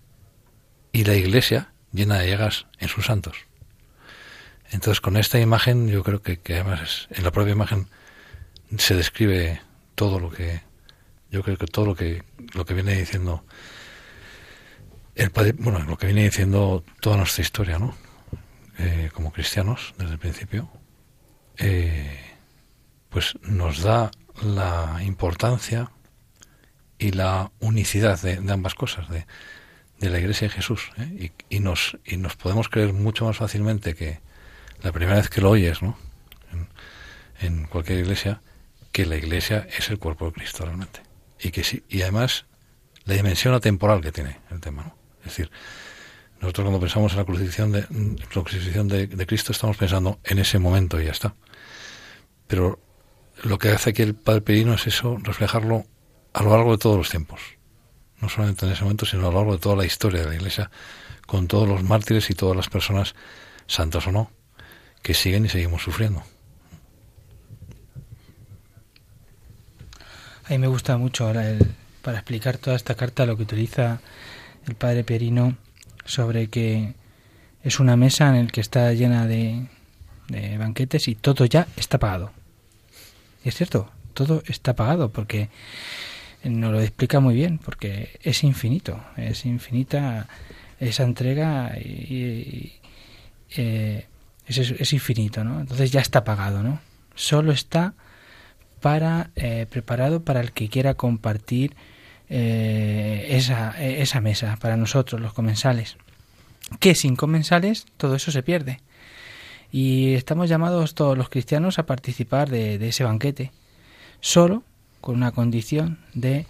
[0.92, 3.36] y la iglesia llena de llagas en sus santos.
[4.72, 7.88] Entonces, con esta imagen, yo creo que, que además es, en la propia imagen
[8.78, 9.62] se describe
[9.96, 10.62] todo lo que
[11.34, 13.44] yo creo que todo lo que lo que viene diciendo
[15.16, 17.96] el padre, bueno, lo que viene diciendo toda nuestra historia, ¿no?
[18.78, 20.70] Eh, como cristianos desde el principio,
[21.58, 22.20] eh,
[23.10, 24.12] pues nos da
[24.44, 25.92] la importancia
[26.98, 29.26] y la unicidad de, ambas cosas, de,
[30.00, 31.32] de, la Iglesia de Jesús, ¿eh?
[31.50, 34.20] y, y, nos, y nos podemos creer mucho más fácilmente que
[34.82, 35.98] la primera vez que lo oyes, ¿no?
[37.40, 38.42] En cualquier iglesia,
[38.92, 41.13] que la iglesia es el cuerpo de Cristo realmente.
[41.44, 42.46] Y que sí, y además
[43.04, 44.96] la dimensión atemporal que tiene el tema, ¿no?
[45.20, 45.52] Es decir,
[46.40, 50.58] nosotros cuando pensamos en la crucifixión de, la crucifixión de, Cristo estamos pensando en ese
[50.58, 51.36] momento y ya está.
[52.48, 52.80] Pero
[53.44, 55.86] lo que hace aquí el Padre Perino es eso, reflejarlo
[56.34, 57.42] a lo largo de todos los tiempos.
[58.22, 60.36] No solamente en ese momento, sino a lo largo de toda la historia de la
[60.36, 60.72] Iglesia,
[61.26, 63.16] con todos los mártires y todas las personas,
[63.68, 64.32] santas o no,
[65.02, 66.24] que siguen y seguimos sufriendo.
[70.46, 71.56] A mí me gusta mucho ahora
[72.02, 74.02] para explicar toda esta carta lo que utiliza
[74.68, 75.56] el padre Perino
[76.04, 76.96] sobre que
[77.64, 79.68] es una mesa en la que está llena de,
[80.28, 82.32] de banquetes y todo ya está pagado.
[83.46, 85.50] Y es cierto, todo está pagado porque
[86.44, 90.28] nos lo explica muy bien, porque es infinito, es infinita
[90.80, 92.74] esa entrega y,
[93.56, 94.08] eh,
[94.46, 95.62] es, es, infinito, ¿no?
[95.62, 96.82] Entonces ya está pagado, ¿no?
[97.16, 97.94] Solo está
[98.84, 101.74] para eh, preparado para el que quiera compartir
[102.28, 105.96] eh, esa, esa mesa para nosotros, los comensales.
[106.82, 108.82] Que sin comensales todo eso se pierde.
[109.72, 113.54] Y estamos llamados todos los cristianos a participar de, ese banquete,
[114.20, 114.64] solo
[115.00, 116.46] con una condición de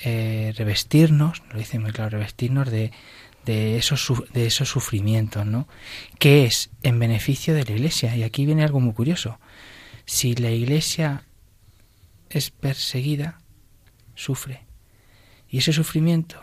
[0.00, 2.92] eh, revestirnos, lo dice muy claro, revestirnos de,
[3.46, 5.66] de esos, de esos sufrimientos, ¿no?
[6.18, 8.14] Que es en beneficio de la Iglesia.
[8.16, 9.38] Y aquí viene algo muy curioso.
[10.04, 11.24] Si la Iglesia
[12.30, 13.40] es perseguida,
[14.14, 14.62] sufre.
[15.48, 16.40] Y ese sufrimiento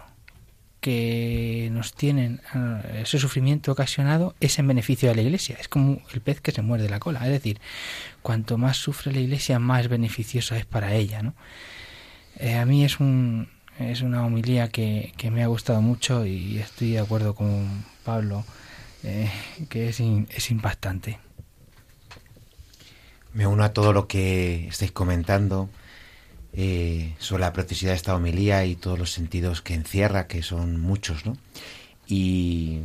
[0.81, 5.57] que nos tienen, eh, ese sufrimiento ocasionado es en beneficio de la Iglesia.
[5.59, 7.25] Es como el pez que se muerde la cola.
[7.25, 7.59] Es decir,
[8.21, 11.23] cuanto más sufre la Iglesia, más beneficiosa es para ella.
[11.23, 11.33] ¿no?
[12.37, 16.59] Eh, a mí es, un, es una homilía que, que, me ha gustado mucho y
[16.59, 18.45] estoy de acuerdo con Pablo,
[19.03, 19.31] eh,
[19.69, 21.19] que es, es impactante.
[23.37, 25.69] Me uno a todo lo que estáis comentando
[26.53, 30.81] eh, sobre la practicidad de esta homilía y todos los sentidos que encierra, que son
[30.81, 31.37] muchos, ¿no?
[32.07, 32.79] Y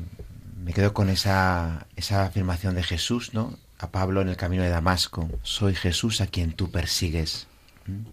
[0.63, 3.57] me quedo con esa, esa afirmación de Jesús, ¿no?
[3.79, 7.47] A Pablo en el camino de Damasco, soy Jesús a quien tú persigues.
[7.87, 8.11] ¿Mm?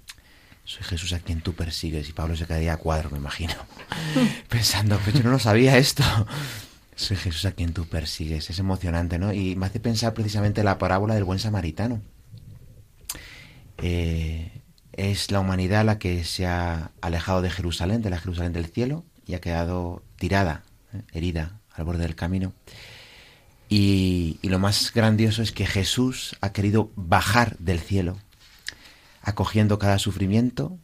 [0.63, 2.07] Soy Jesús a quien tú persigues.
[2.07, 3.53] Y Pablo se quedaría a cuadro, me imagino,
[4.47, 6.03] pensando, pero yo no lo sabía esto.
[6.95, 8.49] Soy Jesús a quien tú persigues.
[8.49, 9.33] Es emocionante, ¿no?
[9.33, 12.01] Y me hace pensar precisamente la parábola del buen samaritano.
[13.81, 14.51] Eh,
[14.93, 19.05] es la humanidad la que se ha alejado de Jerusalén, de la Jerusalén del cielo,
[19.25, 20.63] y ha quedado tirada,
[20.93, 21.01] ¿eh?
[21.13, 22.53] herida al borde del camino.
[23.69, 28.17] Y, lo más grandioso es que Jesús ha querido bajar del cielo,
[29.21, 30.77] acogiendo cada sufrimiento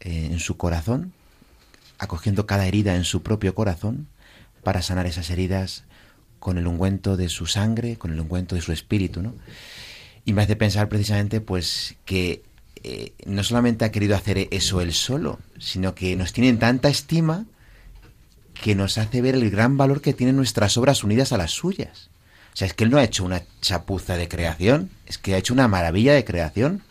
[0.00, 1.12] eh, en su corazón,
[1.98, 4.08] acogiendo cada herida en su propio corazón,
[4.62, 5.84] para sanar esas heridas
[6.38, 9.34] con el ungüento de su sangre, con el ungüento de su espíritu, ¿no?
[10.28, 12.42] Y me hace pensar precisamente pues que
[12.84, 17.46] eh, no solamente ha querido hacer eso él solo, sino que nos tiene tanta estima
[18.52, 22.10] que nos hace ver el gran valor que tienen nuestras obras unidas a las suyas.
[22.52, 25.38] O sea, es que él no ha hecho una chapuza de creación, es que ha
[25.38, 26.82] hecho una maravilla de creación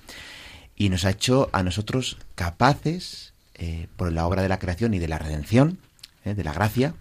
[0.75, 4.99] y nos ha hecho a nosotros capaces, eh, por la obra de la creación y
[4.99, 5.77] de la redención,
[6.25, 6.95] eh, de la gracia,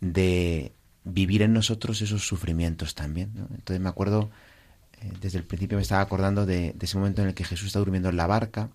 [0.00, 0.72] de
[1.04, 3.30] vivir en nosotros esos sufrimientos también.
[3.54, 4.32] Entonces me acuerdo
[5.02, 7.78] eh, desde el principio me estaba acordando de, ese momento en el que Jesús está
[7.78, 8.70] durmiendo en la barca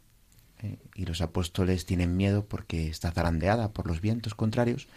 [0.60, 4.88] eh, y los apóstoles tienen miedo porque está zarandeada por los vientos contrarios.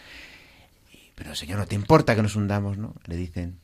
[1.14, 2.76] pero Señor, ¿no te importa que nos hundamos?
[2.78, 2.94] ¿no?
[3.06, 3.60] Le dicen,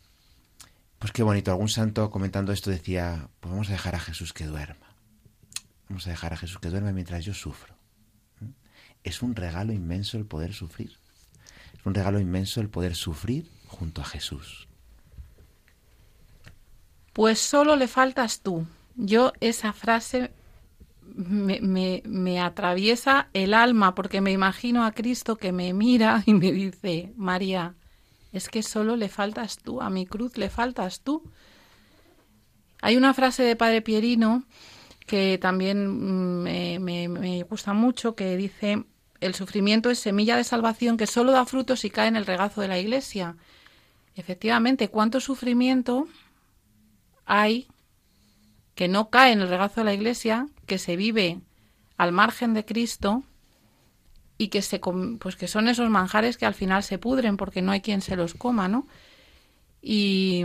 [0.99, 4.47] pues qué bonito, algún santo comentando esto decía, pues vamos a dejar a Jesús que
[4.47, 4.95] duerma.
[5.89, 7.75] Vamos a dejar a Jesús que duerma mientras yo sufro.
[8.41, 8.51] ¿Mm?
[9.03, 10.97] Es un regalo inmenso el poder sufrir.
[11.79, 14.69] Es un regalo inmenso el poder sufrir junto a Jesús.
[17.21, 18.67] Pues solo le faltas tú.
[18.97, 20.31] Yo esa frase
[21.03, 21.61] me,
[22.07, 27.13] me, atraviesa el alma porque me imagino a Cristo que me mira y me dice,
[27.17, 27.75] María,
[28.33, 31.23] es que solo le faltas tú, a mi cruz le faltas tú.
[32.81, 34.45] Hay una frase de Padre Pierino
[35.07, 38.85] que también mm, me, me- me gusta mucho, que dice,
[39.21, 42.63] el sufrimiento es semilla de salvación que solo da frutos si cae en el regazo
[42.63, 43.37] de la iglesia.
[44.17, 46.09] Efectivamente, ¿cuánto sufrimiento
[47.31, 47.69] hay
[48.75, 51.39] que no cae en el regazo de la iglesia, que se vive
[51.97, 53.23] al margen de Cristo
[54.37, 57.71] y que se pues que son esos manjares que al final se pudren porque no
[57.71, 58.89] hay quien se los coma, ¿no?
[59.81, 60.45] Y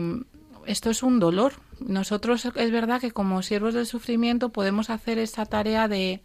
[0.68, 1.54] esto es un dolor.
[1.80, 6.22] Nosotros es verdad que como siervos del sufrimiento podemos hacer esa tarea de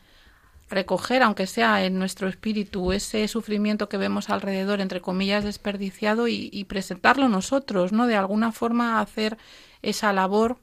[0.69, 6.51] recoger, aunque sea en nuestro espíritu, ese sufrimiento que vemos alrededor, entre comillas, desperdiciado y,
[6.53, 8.07] y presentarlo nosotros, ¿no?
[8.07, 9.39] De alguna forma hacer
[9.83, 10.59] esa labor,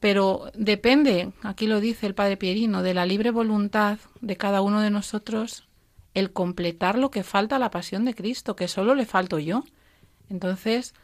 [0.00, 4.80] pero depende, aquí lo dice el Padre Pierino, de la libre voluntad de cada uno
[4.80, 5.64] de nosotros
[6.14, 9.64] el completar lo que falta a la pasión de Cristo, que solo le falto yo.
[10.30, 10.94] Entonces,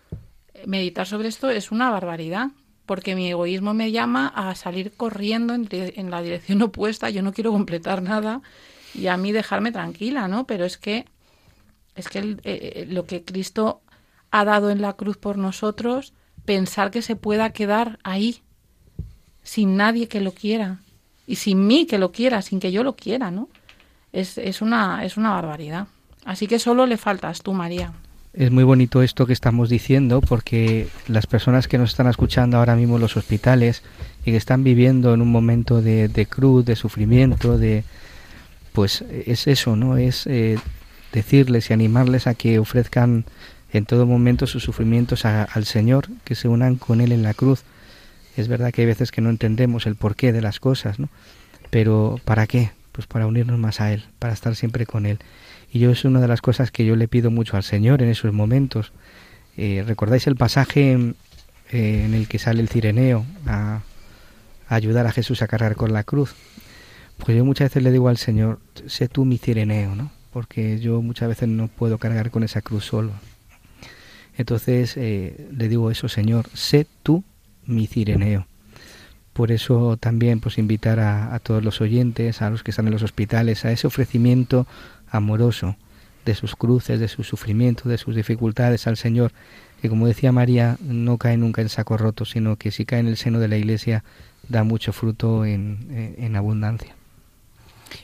[0.67, 2.49] meditar sobre esto es una barbaridad,
[2.87, 7.53] porque mi egoísmo me llama a salir corriendo en, la dirección opuesta, yo no quiero
[7.53, 8.43] completar nada
[8.95, 10.47] y a mí dejarme tranquila, ¿no?
[10.47, 11.07] Pero es que
[11.95, 13.83] es que el- eh, eh, lo que Cristo
[14.31, 16.15] ha dado en la cruz por nosotros,
[16.45, 18.43] pensar que se pueda quedar ahí
[19.43, 20.79] sin nadie que lo quiera
[21.27, 23.49] y sin mí que lo quiera, sin que yo lo quiera, ¿no?
[24.13, 25.87] Es, es una es una barbaridad.
[26.25, 27.93] Así que solo le faltas tú, María.
[28.33, 32.77] Es muy bonito esto que estamos diciendo porque las personas que nos están escuchando ahora
[32.77, 33.83] mismo en los hospitales
[34.25, 37.85] y que están viviendo en un momento de, de cruz, de sufrimiento, de
[38.73, 39.97] pues es eso, ¿no?
[39.97, 40.59] Es eh,
[41.13, 43.25] decirles y animarles a que ofrezcan
[43.73, 47.35] en todo momento sus sufrimientos a- al Señor, que se unan con Él en la
[47.35, 47.63] cruz.
[48.37, 51.09] Es verdad que hay veces que no entendemos el porqué de las cosas, ¿no?
[51.71, 52.71] Pero ¿para qué?
[52.93, 55.19] Pues para unirnos más a Él, para estar siempre con Él.
[55.73, 58.11] Y yo es una de las cosas que yo le pido mucho al Señor en
[58.11, 58.93] esos momentos.
[59.57, 60.93] Eh, ¿Recordáis el pasaje
[61.71, 63.81] eh, en el que sale el cireneo a,
[64.69, 66.35] a ayudar a Jesús a cargar con la cruz?
[67.19, 70.11] Pues yo muchas veces le digo al Señor, sé tú mi cireneo, ¿no?
[70.33, 73.13] Porque yo muchas veces no puedo cargar con esa cruz solo.
[74.37, 77.23] Entonces eh, le digo eso, Señor, sé tú
[77.67, 78.47] mi cireneo.
[79.33, 83.03] Por eso también pues invitar a, todos los oyentes, a los que están en los
[83.03, 84.67] hospitales, a ese ofrecimiento
[85.11, 85.77] amoroso
[86.27, 89.33] de sus cruces, de sus sufrimientos, de sus dificultades al Señor,
[89.81, 93.09] que como decía María, no cae nunca en saco roto, sino que si cae en
[93.09, 94.05] el seno de la Iglesia
[94.49, 96.95] da mucho fruto en, en- en abundancia.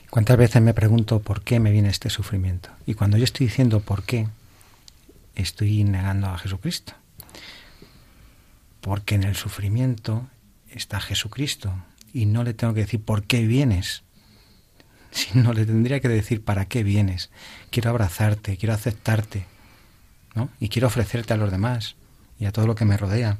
[0.09, 2.69] ¿Cuántas veces me pregunto por qué me viene este sufrimiento?
[2.85, 4.27] Y cuando yo estoy diciendo por qué,
[5.41, 6.93] estoy negando a Jesucristo.
[8.81, 10.27] Porque en el sufrimiento
[10.69, 11.73] está Jesucristo
[12.13, 14.03] y no le tengo que decir por qué vienes,
[15.11, 17.29] sino le tendría que decir para qué vienes.
[17.71, 19.45] Quiero abrazarte, quiero aceptarte,
[20.35, 20.49] ¿no?
[20.59, 21.95] Y quiero ofrecerte a los demás
[22.39, 23.37] y a todo lo que me rodea.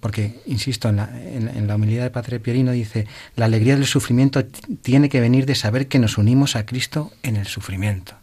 [0.00, 3.86] Porque, insisto, en la, en, en la humildad de Padre Pierino dice, la alegría del
[3.86, 8.16] sufrimiento tiene que venir de saber que nos unimos a Cristo en el sufrimiento.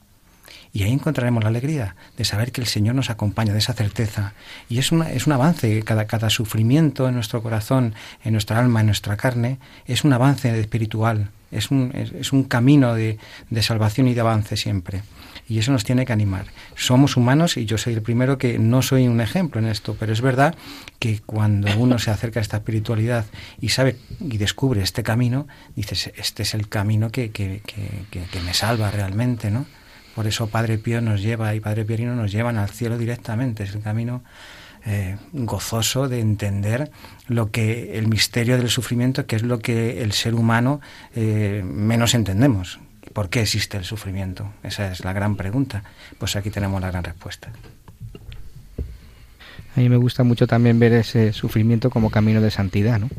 [0.76, 4.34] Y ahí encontraremos la alegría de saber que el Señor nos acompaña, de esa certeza.
[4.68, 7.96] Y es, una, es un avance, cada, cada sufrimiento en nuestro corazón,
[8.26, 9.58] en nuestra alma, en nuestra carne,
[9.88, 13.18] es un avance espiritual, es un, es, un camino de,
[13.50, 15.02] de salvación y de avance siempre.
[15.48, 16.48] Y eso nos tiene que animar.
[16.76, 20.12] Somos humanos y yo soy el primero que no soy un ejemplo en esto, pero
[20.12, 20.56] es verdad
[21.00, 23.24] que cuando uno se acerca a esta espiritualidad
[23.62, 27.62] y sabe y descubre este camino, dices, este es el camino que, que-
[28.12, 29.66] que me salva realmente, ¿no?
[30.16, 33.64] Por eso Padre Pío nos lleva y Padre Pierino nos llevan al cielo directamente.
[33.64, 34.24] Es el camino
[34.86, 36.90] eh, gozoso de entender
[37.28, 40.80] lo que el misterio del sufrimiento, que es lo que el ser humano
[41.16, 42.80] eh, menos entendemos.
[43.12, 44.54] ¿Por qué existe el sufrimiento?
[44.64, 45.84] Esa es la gran pregunta.
[46.18, 47.50] Pues aquí tenemos la gran respuesta.
[49.76, 53.10] A mí me gusta mucho también ver ese sufrimiento como camino de santidad, ¿no?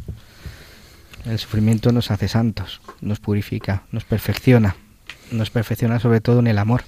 [1.26, 4.76] El sufrimiento nos hace santos, nos purifica, nos perfecciona,
[5.31, 6.83] nos perfecciona sobre todo en el amor.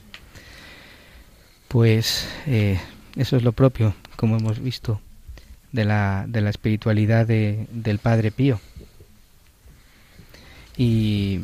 [1.68, 2.80] Pues eh,
[3.16, 5.00] eso es lo propio, como hemos visto,
[5.72, 8.60] de la, de la espiritualidad de- del Padre Pío.
[10.76, 11.40] Y,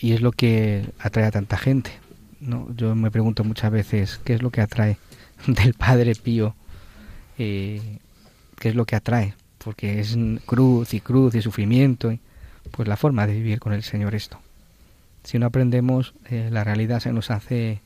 [0.00, 1.90] y es lo que atrae a tanta gente.
[2.40, 2.68] ¿no?
[2.76, 4.98] Yo me pregunto muchas veces qué es lo que atrae
[5.46, 6.54] del Padre Pío,
[7.38, 7.98] eh,
[8.58, 12.20] qué es lo que atrae, porque es cruz y cruz y sufrimiento, y,
[12.70, 14.38] pues la forma de vivir con el Señor esto.
[15.26, 17.82] Si no aprendemos, eh, la realidad se nos hace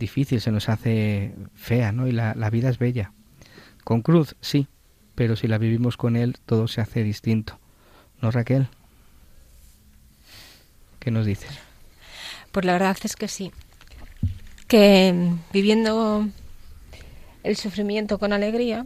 [0.00, 2.08] difícil, se nos hace fea, ¿no?
[2.08, 3.12] Y la, la vida es bella.
[3.84, 4.66] Con cruz, sí,
[5.14, 7.60] pero si la vivimos con Él, todo se hace distinto.
[8.20, 8.66] ¿No, Raquel?
[10.98, 11.50] ¿Qué nos dices?
[12.50, 13.52] Pues la verdad es que sí.
[14.66, 16.26] Que viviendo
[17.44, 18.84] el sufrimiento con alegría,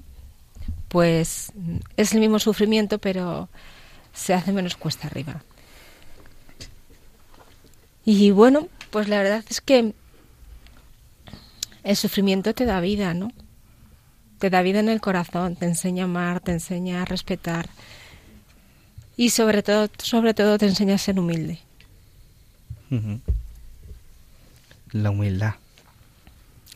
[0.88, 1.52] pues
[1.96, 3.48] es el mismo sufrimiento, pero
[4.12, 5.42] se hace menos cuesta arriba.
[8.10, 9.92] Y bueno, pues la verdad es que
[11.82, 13.30] el sufrimiento te da vida, ¿no?
[14.38, 17.68] Te da vida en el corazón, te enseña a amar, te enseña a respetar
[19.14, 21.58] y sobre todo, sobre todo te enseña a ser humilde.
[24.92, 25.56] La humildad.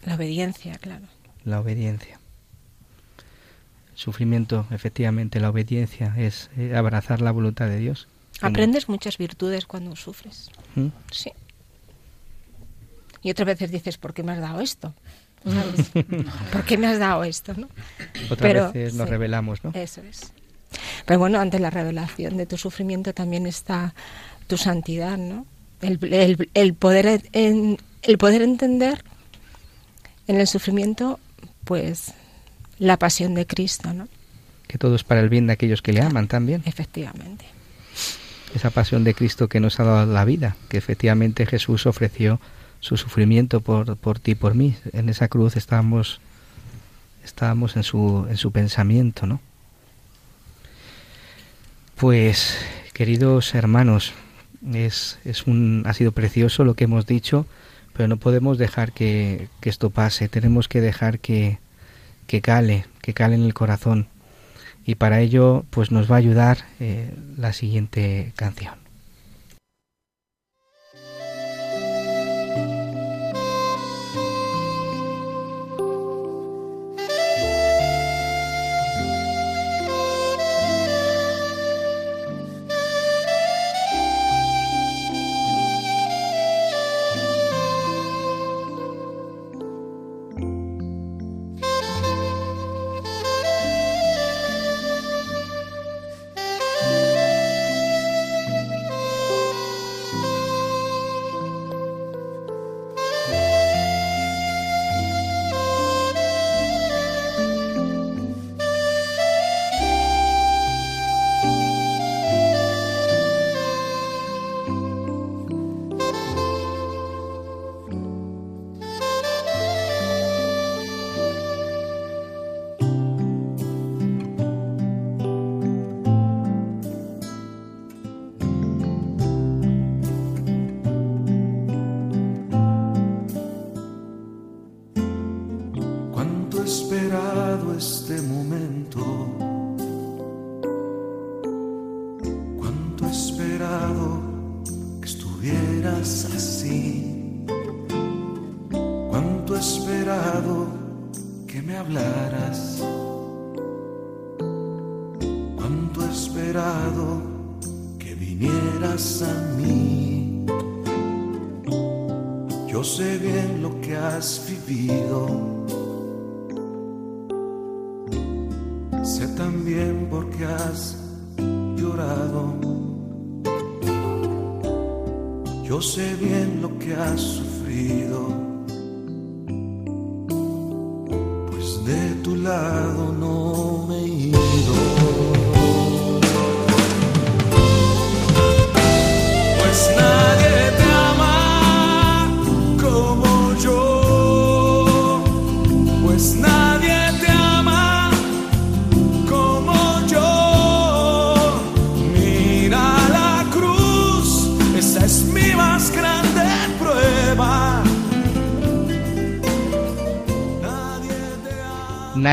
[0.04, 1.06] La obediencia, claro.
[1.46, 2.20] La obediencia.
[3.94, 8.06] sufrimiento, efectivamente, la obediencia es eh, abrazar la voluntad de Dios.
[8.40, 10.50] Aprendes muchas virtudes cuando sufres.
[10.74, 10.88] ¿Mm?
[11.10, 11.32] Sí.
[13.22, 14.94] Y otras veces dices, ¿por qué me has dado esto?
[16.52, 17.54] ¿Por qué me has dado esto?
[17.56, 17.68] ¿no?
[18.30, 19.72] Otras veces nos revelamos, ¿no?
[19.74, 20.32] Eso es.
[21.06, 23.94] Pero bueno, ante la revelación de tu sufrimiento también está
[24.46, 25.46] tu santidad, ¿no?
[25.80, 29.04] El, poder, el poder entender
[30.28, 31.18] en el sufrimiento,
[31.64, 32.12] pues,
[32.78, 34.08] la pasión de Cristo, ¿no?
[34.68, 36.62] Que todo es para el bien de aquellos que le aman también.
[36.64, 37.44] Efectivamente.
[38.54, 42.40] Esa pasión de Cristo que nos ha dado la vida, que efectivamente Jesús ofreció
[42.80, 44.76] su sufrimiento por, por ti y por mí.
[44.92, 46.20] En esa cruz estábamos,
[47.24, 49.40] estábamos en, su, en su pensamiento, ¿no?
[51.96, 52.58] Pues,
[52.92, 54.12] queridos hermanos,
[54.74, 57.46] es, es un, ha sido precioso lo que hemos dicho,
[57.92, 61.58] pero no podemos dejar que, que esto pase, tenemos que dejar que,
[62.26, 64.08] que cale, que cale en el corazón.
[64.84, 68.81] Y para ello, pues nos va a ayudar eh, la siguiente canción.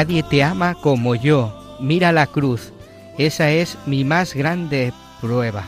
[0.10, 1.54] Nadie te ama como yo.
[1.80, 2.74] Mira la cruz.
[3.20, 4.92] Esa es mi más grande
[5.22, 5.64] prueba.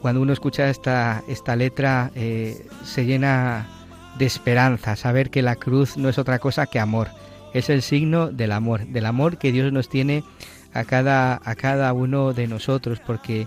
[0.00, 3.68] Cuando uno escucha esta, esta letra eh, se llena
[4.16, 7.08] de esperanza, saber que la cruz no es otra cosa que amor.
[7.52, 10.24] Es el signo del amor, del amor que Dios nos tiene
[10.72, 13.46] a cada, a cada uno de nosotros, porque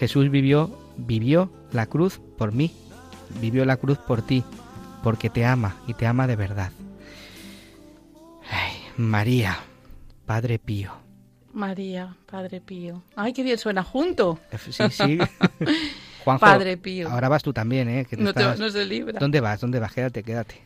[0.00, 2.74] Jesús vivió, vivió la cruz por mí,
[3.40, 4.42] vivió la cruz por ti,
[5.04, 6.72] porque te ama y te ama de verdad.
[8.96, 9.58] María,
[10.26, 10.92] Padre Pío.
[11.52, 13.02] María, Padre Pío.
[13.16, 14.38] Ay, qué bien suena junto.
[14.50, 15.18] Eh, sí, sí.
[16.24, 17.08] Juanjo, Padre Pío.
[17.10, 18.06] Ahora vas tú también, ¿eh?
[18.16, 19.18] no, no se libra.
[19.20, 19.60] ¿Dónde vas?
[19.60, 19.92] ¿Dónde vas?
[19.92, 20.62] Quédate, quédate.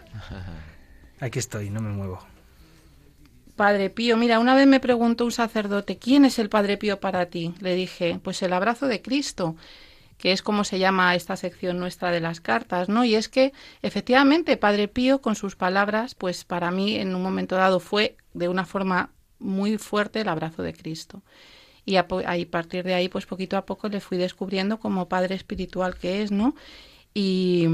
[1.20, 2.18] Aquí estoy, no me muevo.
[3.56, 7.26] Padre Pío, mira, una vez me preguntó un sacerdote, ¿quién es el Padre Pío para
[7.26, 7.54] ti?
[7.60, 9.56] Le dije, pues el abrazo de Cristo.
[10.20, 13.04] Que es como se llama esta sección nuestra de las cartas, ¿no?
[13.04, 17.56] Y es que efectivamente Padre Pío con sus palabras, pues para mí en un momento
[17.56, 21.22] dado fue de una forma muy fuerte el abrazo de Cristo.
[21.86, 25.96] Y a, partir de ahí, pues poquito a poco le fui descubriendo como padre espiritual
[25.96, 26.54] que es, ¿no?
[27.14, 27.66] Y,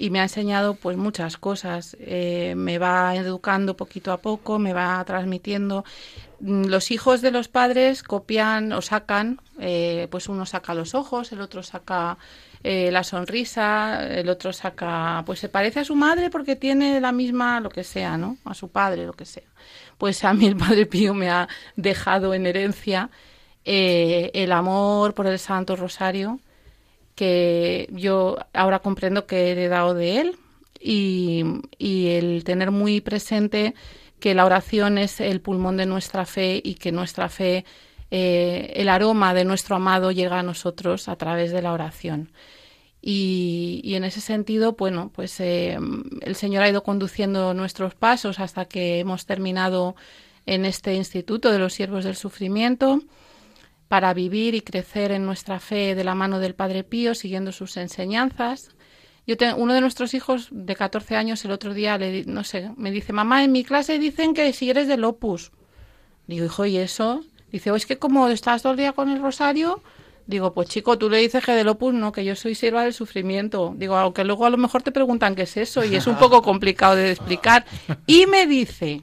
[0.00, 1.94] y me ha enseñado pues muchas cosas.
[2.00, 5.84] Eh, me va educando poquito a poco, me va transmitiendo.
[6.40, 11.32] Mm, los hijos de los padres copian o sacan, eh, pues uno saca los ojos,
[11.32, 12.16] el otro saca
[12.64, 17.12] eh, la sonrisa, el otro saca, pues se parece a su madre porque tiene la
[17.12, 18.38] misma, lo que sea, ¿no?
[18.46, 19.50] A su padre, lo que sea.
[19.98, 21.46] Pues a mí el Padre Pío me ha
[21.76, 23.10] dejado en herencia
[23.64, 26.40] el amor por el Santo Rosario,
[27.20, 30.36] que yo ahora comprendo que he heredado de él
[30.80, 31.44] y,
[31.78, 33.74] el tener muy presente
[34.20, 37.66] que la oración es el pulmón de nuestra fe y que nuestra fe,
[38.10, 42.32] eh, el aroma de nuestro amado llega a nosotros a través de la oración.
[43.02, 45.78] Y, en ese sentido, bueno, pues eh,
[46.22, 49.94] el Señor ha ido conduciendo nuestros pasos hasta que hemos terminado
[50.46, 53.02] en este Instituto de los Siervos del Sufrimiento
[53.90, 57.76] para vivir y crecer en nuestra fe de la mano del Padre Pío, siguiendo sus
[57.76, 58.70] enseñanzas.
[59.26, 62.70] Yo tengo, uno de nuestros hijos de 14 años el otro día le no sé,
[62.76, 65.50] me dice, "Mamá, en mi clase dicen que si eres del Opus."
[66.28, 69.20] Digo, "Hijo, ¿y eso?" Dice, "O es que como estás todo el día con el
[69.20, 69.82] rosario,
[70.26, 72.94] Digo, pues chico, tú le dices que del opus no, que yo soy sierva del
[72.94, 73.74] sufrimiento.
[73.76, 76.40] Digo, aunque luego a lo mejor te preguntan qué es eso y es un poco
[76.40, 77.64] complicado de explicar.
[78.06, 79.02] Y me dice,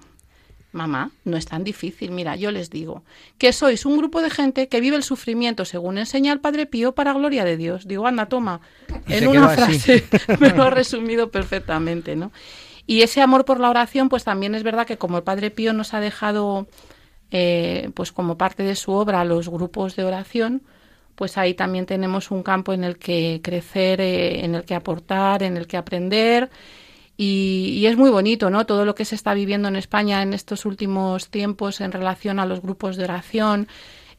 [0.73, 2.11] Mamá, no es tan difícil.
[2.11, 3.03] Mira, yo les digo
[3.37, 6.93] que sois un grupo de gente que vive el sufrimiento según enseña el Padre Pío
[6.93, 7.87] para gloria de Dios.
[7.87, 8.61] Digo, anda, toma.
[9.07, 10.03] en una frase
[10.39, 12.31] me lo ha resumido perfectamente, ¿no?
[12.85, 15.73] Y ese amor por la oración, pues también es verdad que como el Padre Pío
[15.73, 16.67] nos ha dejado,
[17.31, 20.63] eh, pues como parte de su obra, los grupos de oración,
[21.15, 25.43] pues ahí también tenemos un campo en el que crecer, eh, en el que aportar,
[25.43, 26.49] en el que aprender
[27.17, 28.67] y, es muy bonito, ¿no?
[28.67, 32.45] Todo lo que se está viviendo en España en estos últimos tiempos en relación a
[32.45, 33.67] los grupos de oración.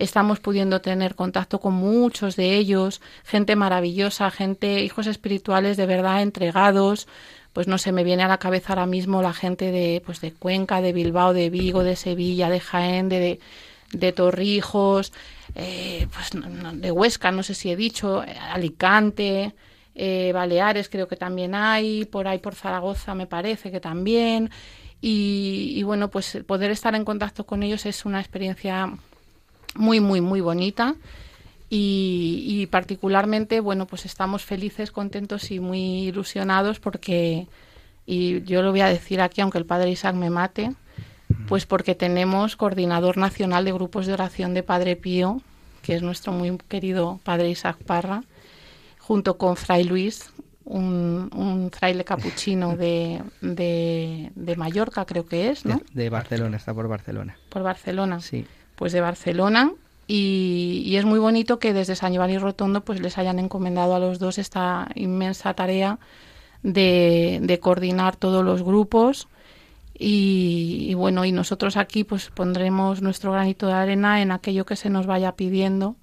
[0.01, 6.23] Estamos pudiendo tener contacto con muchos de ellos, gente maravillosa, gente, hijos espirituales de verdad
[6.23, 7.07] entregados.
[7.53, 10.33] Pues no se me viene a la cabeza ahora mismo la gente de, pues de
[10.33, 13.41] Cuenca, de Bilbao, de Vigo, de Sevilla, de Jaén, de,
[13.93, 15.13] de, Torrijos,
[15.55, 16.31] eh, pues
[16.75, 19.55] de Huesca, no sé si he dicho, Alicante,
[19.99, 24.51] eh, Baleares creo que también hay, por ahí por Zaragoza me parece que también.
[25.01, 28.93] Y, bueno, pues poder estar en contacto con ellos es una experiencia
[29.75, 30.95] muy, muy, muy bonita.
[31.71, 37.47] Y, particularmente, bueno, pues estamos felices, contentos y muy ilusionados porque,
[38.07, 40.73] y yo lo voy a decir aquí, aunque el padre Isaac me mate,
[41.47, 45.43] pues porque tenemos coordinador nacional de grupos de oración de Padre Pío,
[45.83, 48.23] que es nuestro muy querido padre Isaac Parra,
[49.09, 50.31] junto con Fray Luis,
[50.67, 55.81] un, fraile capuchino de, de, Mallorca, creo que es, ¿no?
[55.95, 57.39] De, Barcelona, está por Barcelona.
[57.49, 58.21] Por Barcelona.
[58.21, 58.45] Sí.
[58.77, 59.73] Pues de Barcelona.
[60.07, 64.19] Y, es muy bonito que desde San Giovanni Rotondo pues les hayan encomendado a los
[64.19, 65.99] dos esta inmensa tarea
[66.63, 69.27] de, de coordinar todos los grupos.
[69.99, 74.77] Y, y, bueno, y nosotros aquí pues pondremos nuestro granito de arena en aquello que
[74.77, 75.97] se nos vaya pidiendo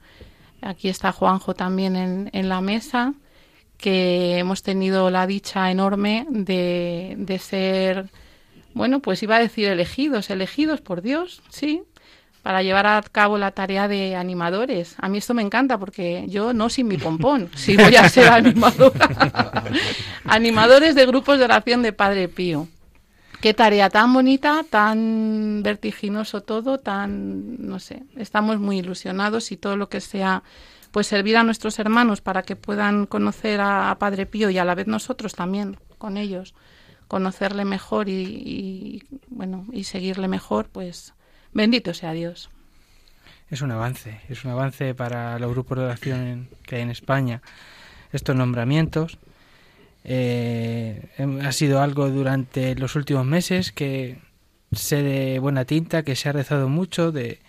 [0.65, 3.13] Aquí está Juanjo también en, la mesa,
[3.77, 8.09] que hemos tenido la dicha enorme de, ser,
[8.73, 11.83] bueno, pues iba a decir elegidos, elegidos por Dios, sí,
[12.41, 14.95] para llevar a cabo la tarea de animadores.
[14.97, 18.29] A mí esto me encanta porque yo no sin mi pompón, sí voy a ser
[18.29, 19.07] animadora.
[20.25, 22.67] Animadores de grupos de oración de Padre Pío.
[23.41, 29.77] Qué tarea tan bonita, tan vertiginoso todo, tan, no sé, estamos muy ilusionados y todo
[29.77, 30.43] lo que sea,
[30.91, 34.75] pues servir a nuestros hermanos para que puedan conocer a, Padre Pío y a la
[34.75, 36.55] vez nosotros también con ellos,
[37.07, 41.13] conocerle mejor y, bueno, y seguirle mejor, pues
[41.53, 42.49] bendito sea Dios.
[43.49, 47.41] Es un avance, es un avance para los grupos de oración que hay en España.
[48.11, 49.19] Estos nombramientos,
[50.07, 54.19] eh, em, ha sido algo durante los últimos meses que
[54.71, 57.39] sé de buena tinta, que se ha rezado mucho de,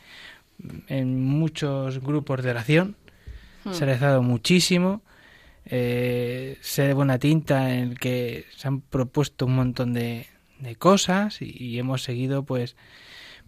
[0.88, 2.96] en muchos grupos de oración.
[3.72, 3.90] Se ha hmm.
[3.90, 5.02] rezado muchísimo.
[5.66, 10.26] Eh, sé de buena tinta en el que se han propuesto un montón de,
[10.60, 12.76] de cosas y, hemos seguido pues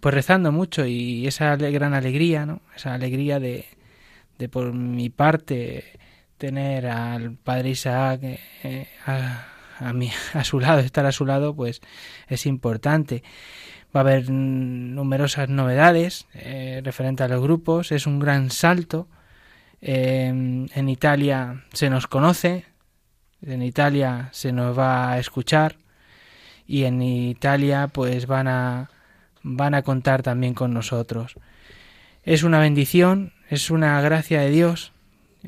[0.01, 2.61] pues rezando mucho y esa gran alegría, ¿no?
[2.77, 3.67] Esa alegría de,
[4.39, 5.99] de por mi parte
[6.39, 9.47] tener al padre Isaac eh, a,
[9.81, 11.81] a, su lado, estar a su lado, pues
[12.29, 13.23] es importante.
[13.95, 19.09] Va a haber numerosas novedades eh, referente a los grupos, es un gran salto
[19.81, 22.65] en Italia se nos conoce,
[23.43, 25.77] en Italia se nos va a escuchar
[26.67, 28.91] y en Italia pues van a
[29.43, 31.37] van a contar también con nosotros.
[32.25, 34.93] Es una bendición, es una gracia de Dios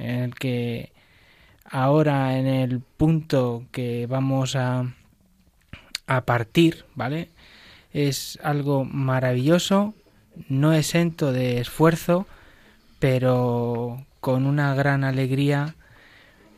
[0.01, 0.93] en el que
[1.65, 4.93] ahora en el punto que vamos a
[6.11, 7.31] a partir, ¿vale?
[7.93, 9.95] Es algo maravilloso,
[10.49, 12.27] no exento de esfuerzo,
[12.99, 15.77] pero con una gran alegría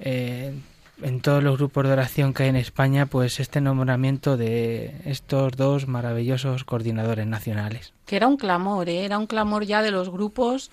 [0.00, 0.54] eh,
[1.02, 5.52] en todos los grupos de oración que hay en España, pues este nombramiento de estos
[5.52, 7.92] dos maravillosos coordinadores nacionales.
[8.06, 9.04] Que era un clamor, ¿eh?
[9.04, 10.70] era un clamor ya de los grupos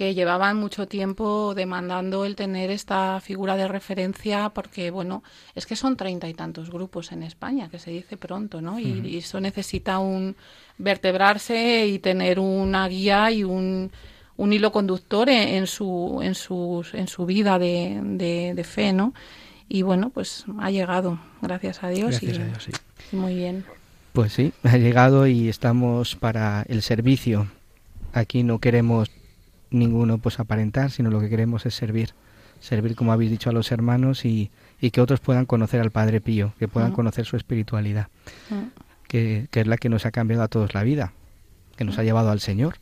[0.00, 5.22] que llevaban mucho tiempo demandando el tener esta figura de referencia porque, bueno,
[5.54, 8.80] es que son treinta y tantos grupos en España, que se dice pronto, ¿no?
[8.80, 10.36] Y, eso necesita un
[10.78, 13.90] vertebrarse y tener una guía y un,
[14.38, 18.00] un hilo conductor en, su, en, sus, en su vida de,
[18.56, 19.12] de, fe, ¿no?
[19.68, 22.18] Y bueno, pues ha llegado, gracias a Dios.
[22.22, 22.72] Gracias a Dios, sí.
[23.14, 23.66] Muy bien.
[24.14, 27.48] Pues sí, ha llegado y estamos para el servicio.
[28.14, 29.10] Aquí no queremos
[29.70, 32.14] ninguno pues aparentar, sino lo que queremos es servir.
[32.60, 34.50] Servir, como habéis dicho, a los hermanos y,
[34.80, 38.08] y que otros puedan conocer al Padre Pío, que puedan conocer su espiritualidad,
[39.08, 41.14] que, que, es la que nos ha cambiado a todos la vida,
[41.76, 42.76] que nos ha llevado al Señor.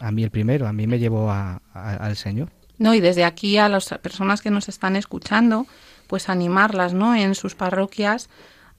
[0.00, 2.50] A mí el primero, a mí me llevó a, al Señor.
[2.78, 5.66] No, y desde aquí a las personas que nos están escuchando,
[6.08, 7.14] pues animarlas, ¿no?
[7.14, 8.28] En sus parroquias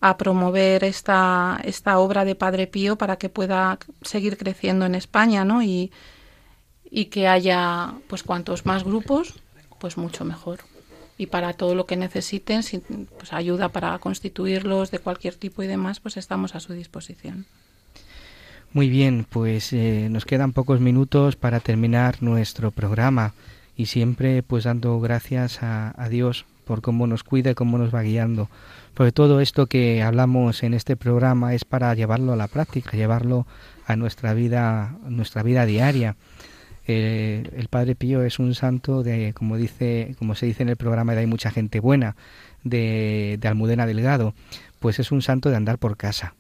[0.02, 5.46] a promover esta, esta obra de Padre Pío para que pueda seguir creciendo en España,
[5.46, 5.64] ¿no?
[5.64, 5.92] Y,
[6.90, 9.36] y que haya pues cuantos más grupos
[9.80, 10.60] pues mucho mejor.
[11.20, 12.62] Y para todo lo que necesiten
[13.18, 17.46] pues ayuda para constituirlos de cualquier tipo y demás pues estamos a su disposición.
[18.74, 23.34] Muy bien pues eh, nos quedan pocos minutos para terminar nuestro programa
[23.76, 28.02] y siempre pues dando gracias a, Dios por cómo nos cuida y cómo nos va
[28.02, 28.50] guiando.
[28.94, 33.46] Porque todo esto que hablamos en este programa es para llevarlo a la práctica llevarlo
[33.86, 36.16] a nuestra vida nuestra vida diaria
[36.88, 40.78] eh, el Padre Pío es un santo de, como dice, como se dice en el
[40.78, 42.16] programa de Hay mucha gente buena,
[42.64, 44.34] de, de Almudena Delgado,
[44.80, 46.34] pues es un santo de andar por casa.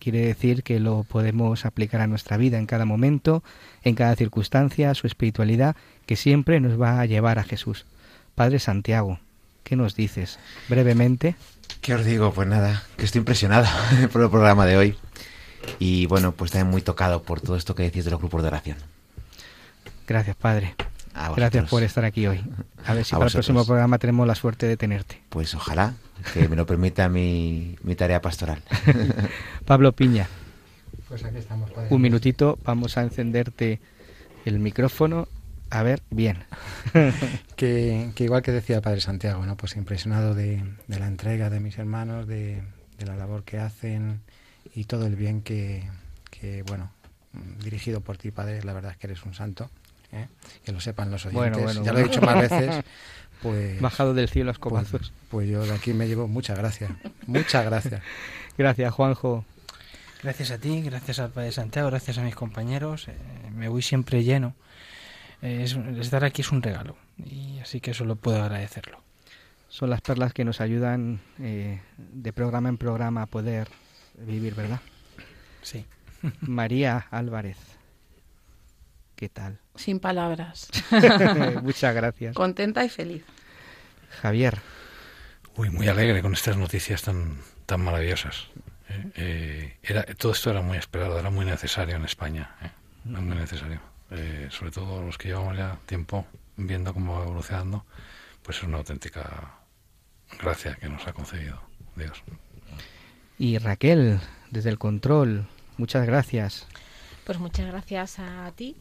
[0.00, 3.44] Quiere decir que lo podemos aplicar a nuestra vida en cada momento,
[3.82, 7.86] en cada circunstancia, su espiritualidad, que siempre nos va a llevar a Jesús.
[8.34, 9.20] Padre Santiago,
[9.62, 10.38] ¿qué nos dices?
[10.68, 11.36] Brevemente.
[11.80, 12.32] ¿Qué os digo?
[12.32, 13.66] Pues nada, que estoy impresionado
[14.12, 14.96] por el programa de hoy.
[15.78, 18.48] Y bueno, pues también muy tocado por todo esto que decís de los grupos de
[18.48, 18.93] oración.
[20.06, 20.74] Gracias, Padre.
[21.36, 22.44] Gracias por estar aquí hoy.
[22.86, 25.22] A ver si para el próximo programa tenemos la suerte de tenerte.
[25.30, 25.94] Pues ojalá,
[26.32, 28.62] que me lo permita mi, mi tarea pastoral.
[29.64, 30.28] Pablo Piña.
[31.08, 31.88] Pues aquí estamos, padre.
[31.90, 33.80] Un minutito, vamos a encenderte
[34.44, 35.28] el micrófono.
[35.70, 36.44] A ver, bien.
[37.56, 39.56] que, que, igual que decía el Padre Santiago, ¿no?
[39.56, 42.62] Pues impresionado de, de la entrega de mis hermanos, de,
[42.98, 44.20] de, la labor que hacen
[44.74, 45.88] y todo el bien que,
[46.30, 46.90] que, bueno,
[47.62, 49.70] dirigido por ti, Padre, la verdad es que eres un santo.
[50.14, 50.28] ¿Eh?
[50.64, 51.82] que lo sepan los oyentes.
[51.82, 52.84] ya lo he dicho más veces.
[53.42, 54.90] Pues, Bajado del cielo a escobazos.
[54.90, 56.90] Pues, pues, yo de aquí me llevo muchas gracias.
[57.26, 58.00] Muchas gracias.
[58.56, 59.44] gracias, Juanjo.
[60.22, 63.08] Gracias a ti, gracias al Padre Santiago, gracias a mis compañeros.
[63.08, 63.14] Eh,
[63.54, 64.54] me voy siempre lleno.
[65.42, 65.66] Eh,
[66.00, 69.02] estar aquí es un regalo y así que solo puedo agradecerlo.
[69.68, 73.68] Son las perlas que nos ayudan eh, de programa en programa a poder
[74.16, 74.80] vivir, ¿verdad?
[75.60, 75.84] Sí.
[76.40, 77.58] María Álvarez.
[79.16, 79.58] ¿Qué tal?
[79.76, 80.68] Sin palabras.
[81.62, 82.34] Muchas gracias.
[82.34, 83.24] Contenta y feliz.
[84.22, 84.60] Javier.
[85.56, 88.48] Uy, muy alegre con estas noticias tan, tan maravillosas.
[88.88, 92.56] Eh, eh, era, todo esto era muy esperado, era muy necesario en España.
[92.62, 92.70] Eh,
[93.04, 93.80] muy necesario.
[94.10, 97.84] Eh, sobre todo los que llevamos ya tiempo viendo cómo va evolucionando,
[98.42, 99.58] pues es una auténtica
[100.40, 101.60] gracia que nos ha concedido
[101.94, 102.22] Dios.
[103.38, 105.46] Y Raquel, desde el control,
[105.76, 106.66] muchas gracias.
[107.24, 108.76] Pues muchas gracias a ti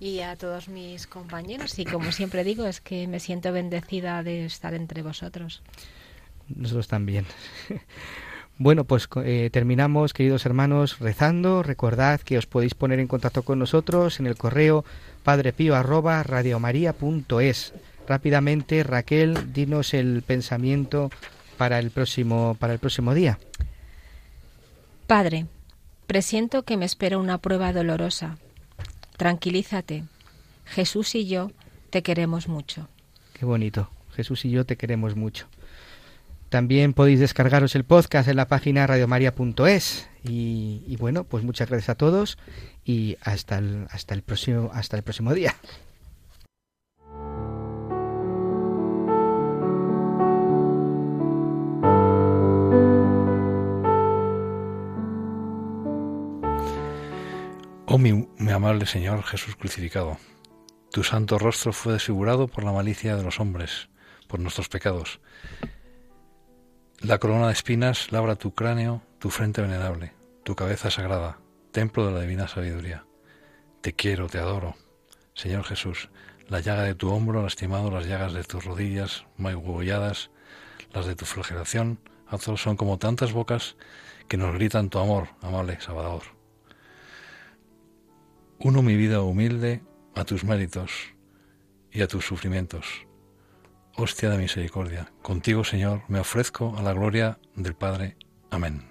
[0.00, 1.78] y a todos mis compañeros.
[1.78, 5.62] Y como siempre digo, es que me siento bendecida de estar entre vosotros.
[6.48, 7.26] Nosotros también.
[8.62, 11.62] Bueno, pues eh, terminamos, queridos hermanos, rezando.
[11.62, 14.84] Recordad que os podéis poner en contacto con nosotros en el correo
[15.24, 17.72] padrepío@radiomaria.es.
[18.06, 21.08] Rápidamente, Raquel, dinos el pensamiento
[21.56, 23.38] para el próximo para el próximo día.
[25.06, 25.46] Padre,
[26.06, 28.36] presiento que me espera una prueba dolorosa
[29.20, 30.04] Tranquilízate.
[30.64, 31.52] Jesús y yo
[31.90, 32.88] te queremos mucho.
[33.34, 33.90] Qué bonito.
[34.14, 35.46] Jesús y yo te queremos mucho.
[36.48, 41.90] También podéis descargaros el podcast en la página radiomaria.es y, y, bueno, pues muchas gracias
[41.90, 42.38] a todos
[42.86, 45.54] y hasta el, hasta el próximo hasta el próximo día.
[57.92, 60.16] Oh mi, amable Señor Jesús crucificado,
[60.92, 63.88] tu santo rostro fue desfigurado por la malicia de los hombres,
[64.28, 65.20] por nuestros pecados.
[67.00, 70.12] La corona de espinas labra tu cráneo, tu frente venerable,
[70.44, 71.40] tu cabeza sagrada,
[71.72, 73.06] templo de la divina sabiduría.
[73.80, 74.76] Te quiero, te adoro.
[75.34, 76.10] Señor Jesús,
[76.46, 80.30] la llaga de tu hombro lastimado, las llagas de tus rodillas magulladas,
[80.92, 81.98] las de tu flagelación,
[82.54, 83.74] son como tantas bocas
[84.28, 86.39] que nos gritan tu amor, amable Salvador.
[88.62, 89.80] Uno mi vida humilde
[90.14, 90.90] a tus méritos
[91.90, 92.84] y a tus sufrimientos.
[93.96, 98.16] Hostia de misericordia, contigo, Señor, me ofrezco a la gloria del Padre.
[98.50, 98.82] Amén.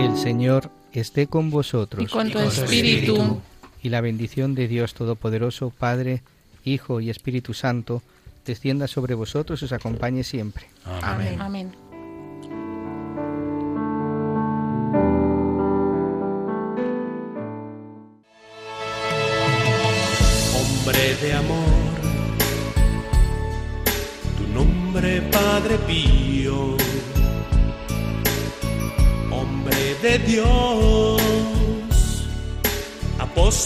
[0.00, 2.02] El Señor esté con vosotros.
[2.02, 3.40] Y con tu espíritu.
[3.80, 6.22] Y la bendición de Dios Todopoderoso, Padre,
[6.64, 8.02] Hijo y Espíritu Santo,
[8.44, 10.66] descienda sobre vosotros y os acompañe siempre.
[10.84, 11.40] Amén.
[11.40, 11.81] Amén.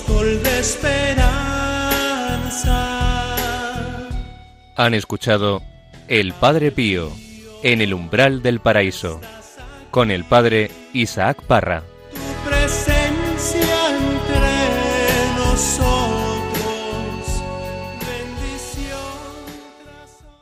[0.06, 1.26] Apóstol de esperanza.
[4.76, 5.62] Han escuchado
[6.08, 7.10] El Padre Pío
[7.62, 9.20] en el umbral del paraíso
[9.90, 11.82] con el Padre Isaac Parra.
[12.12, 15.85] Tu presencia entre nosotros.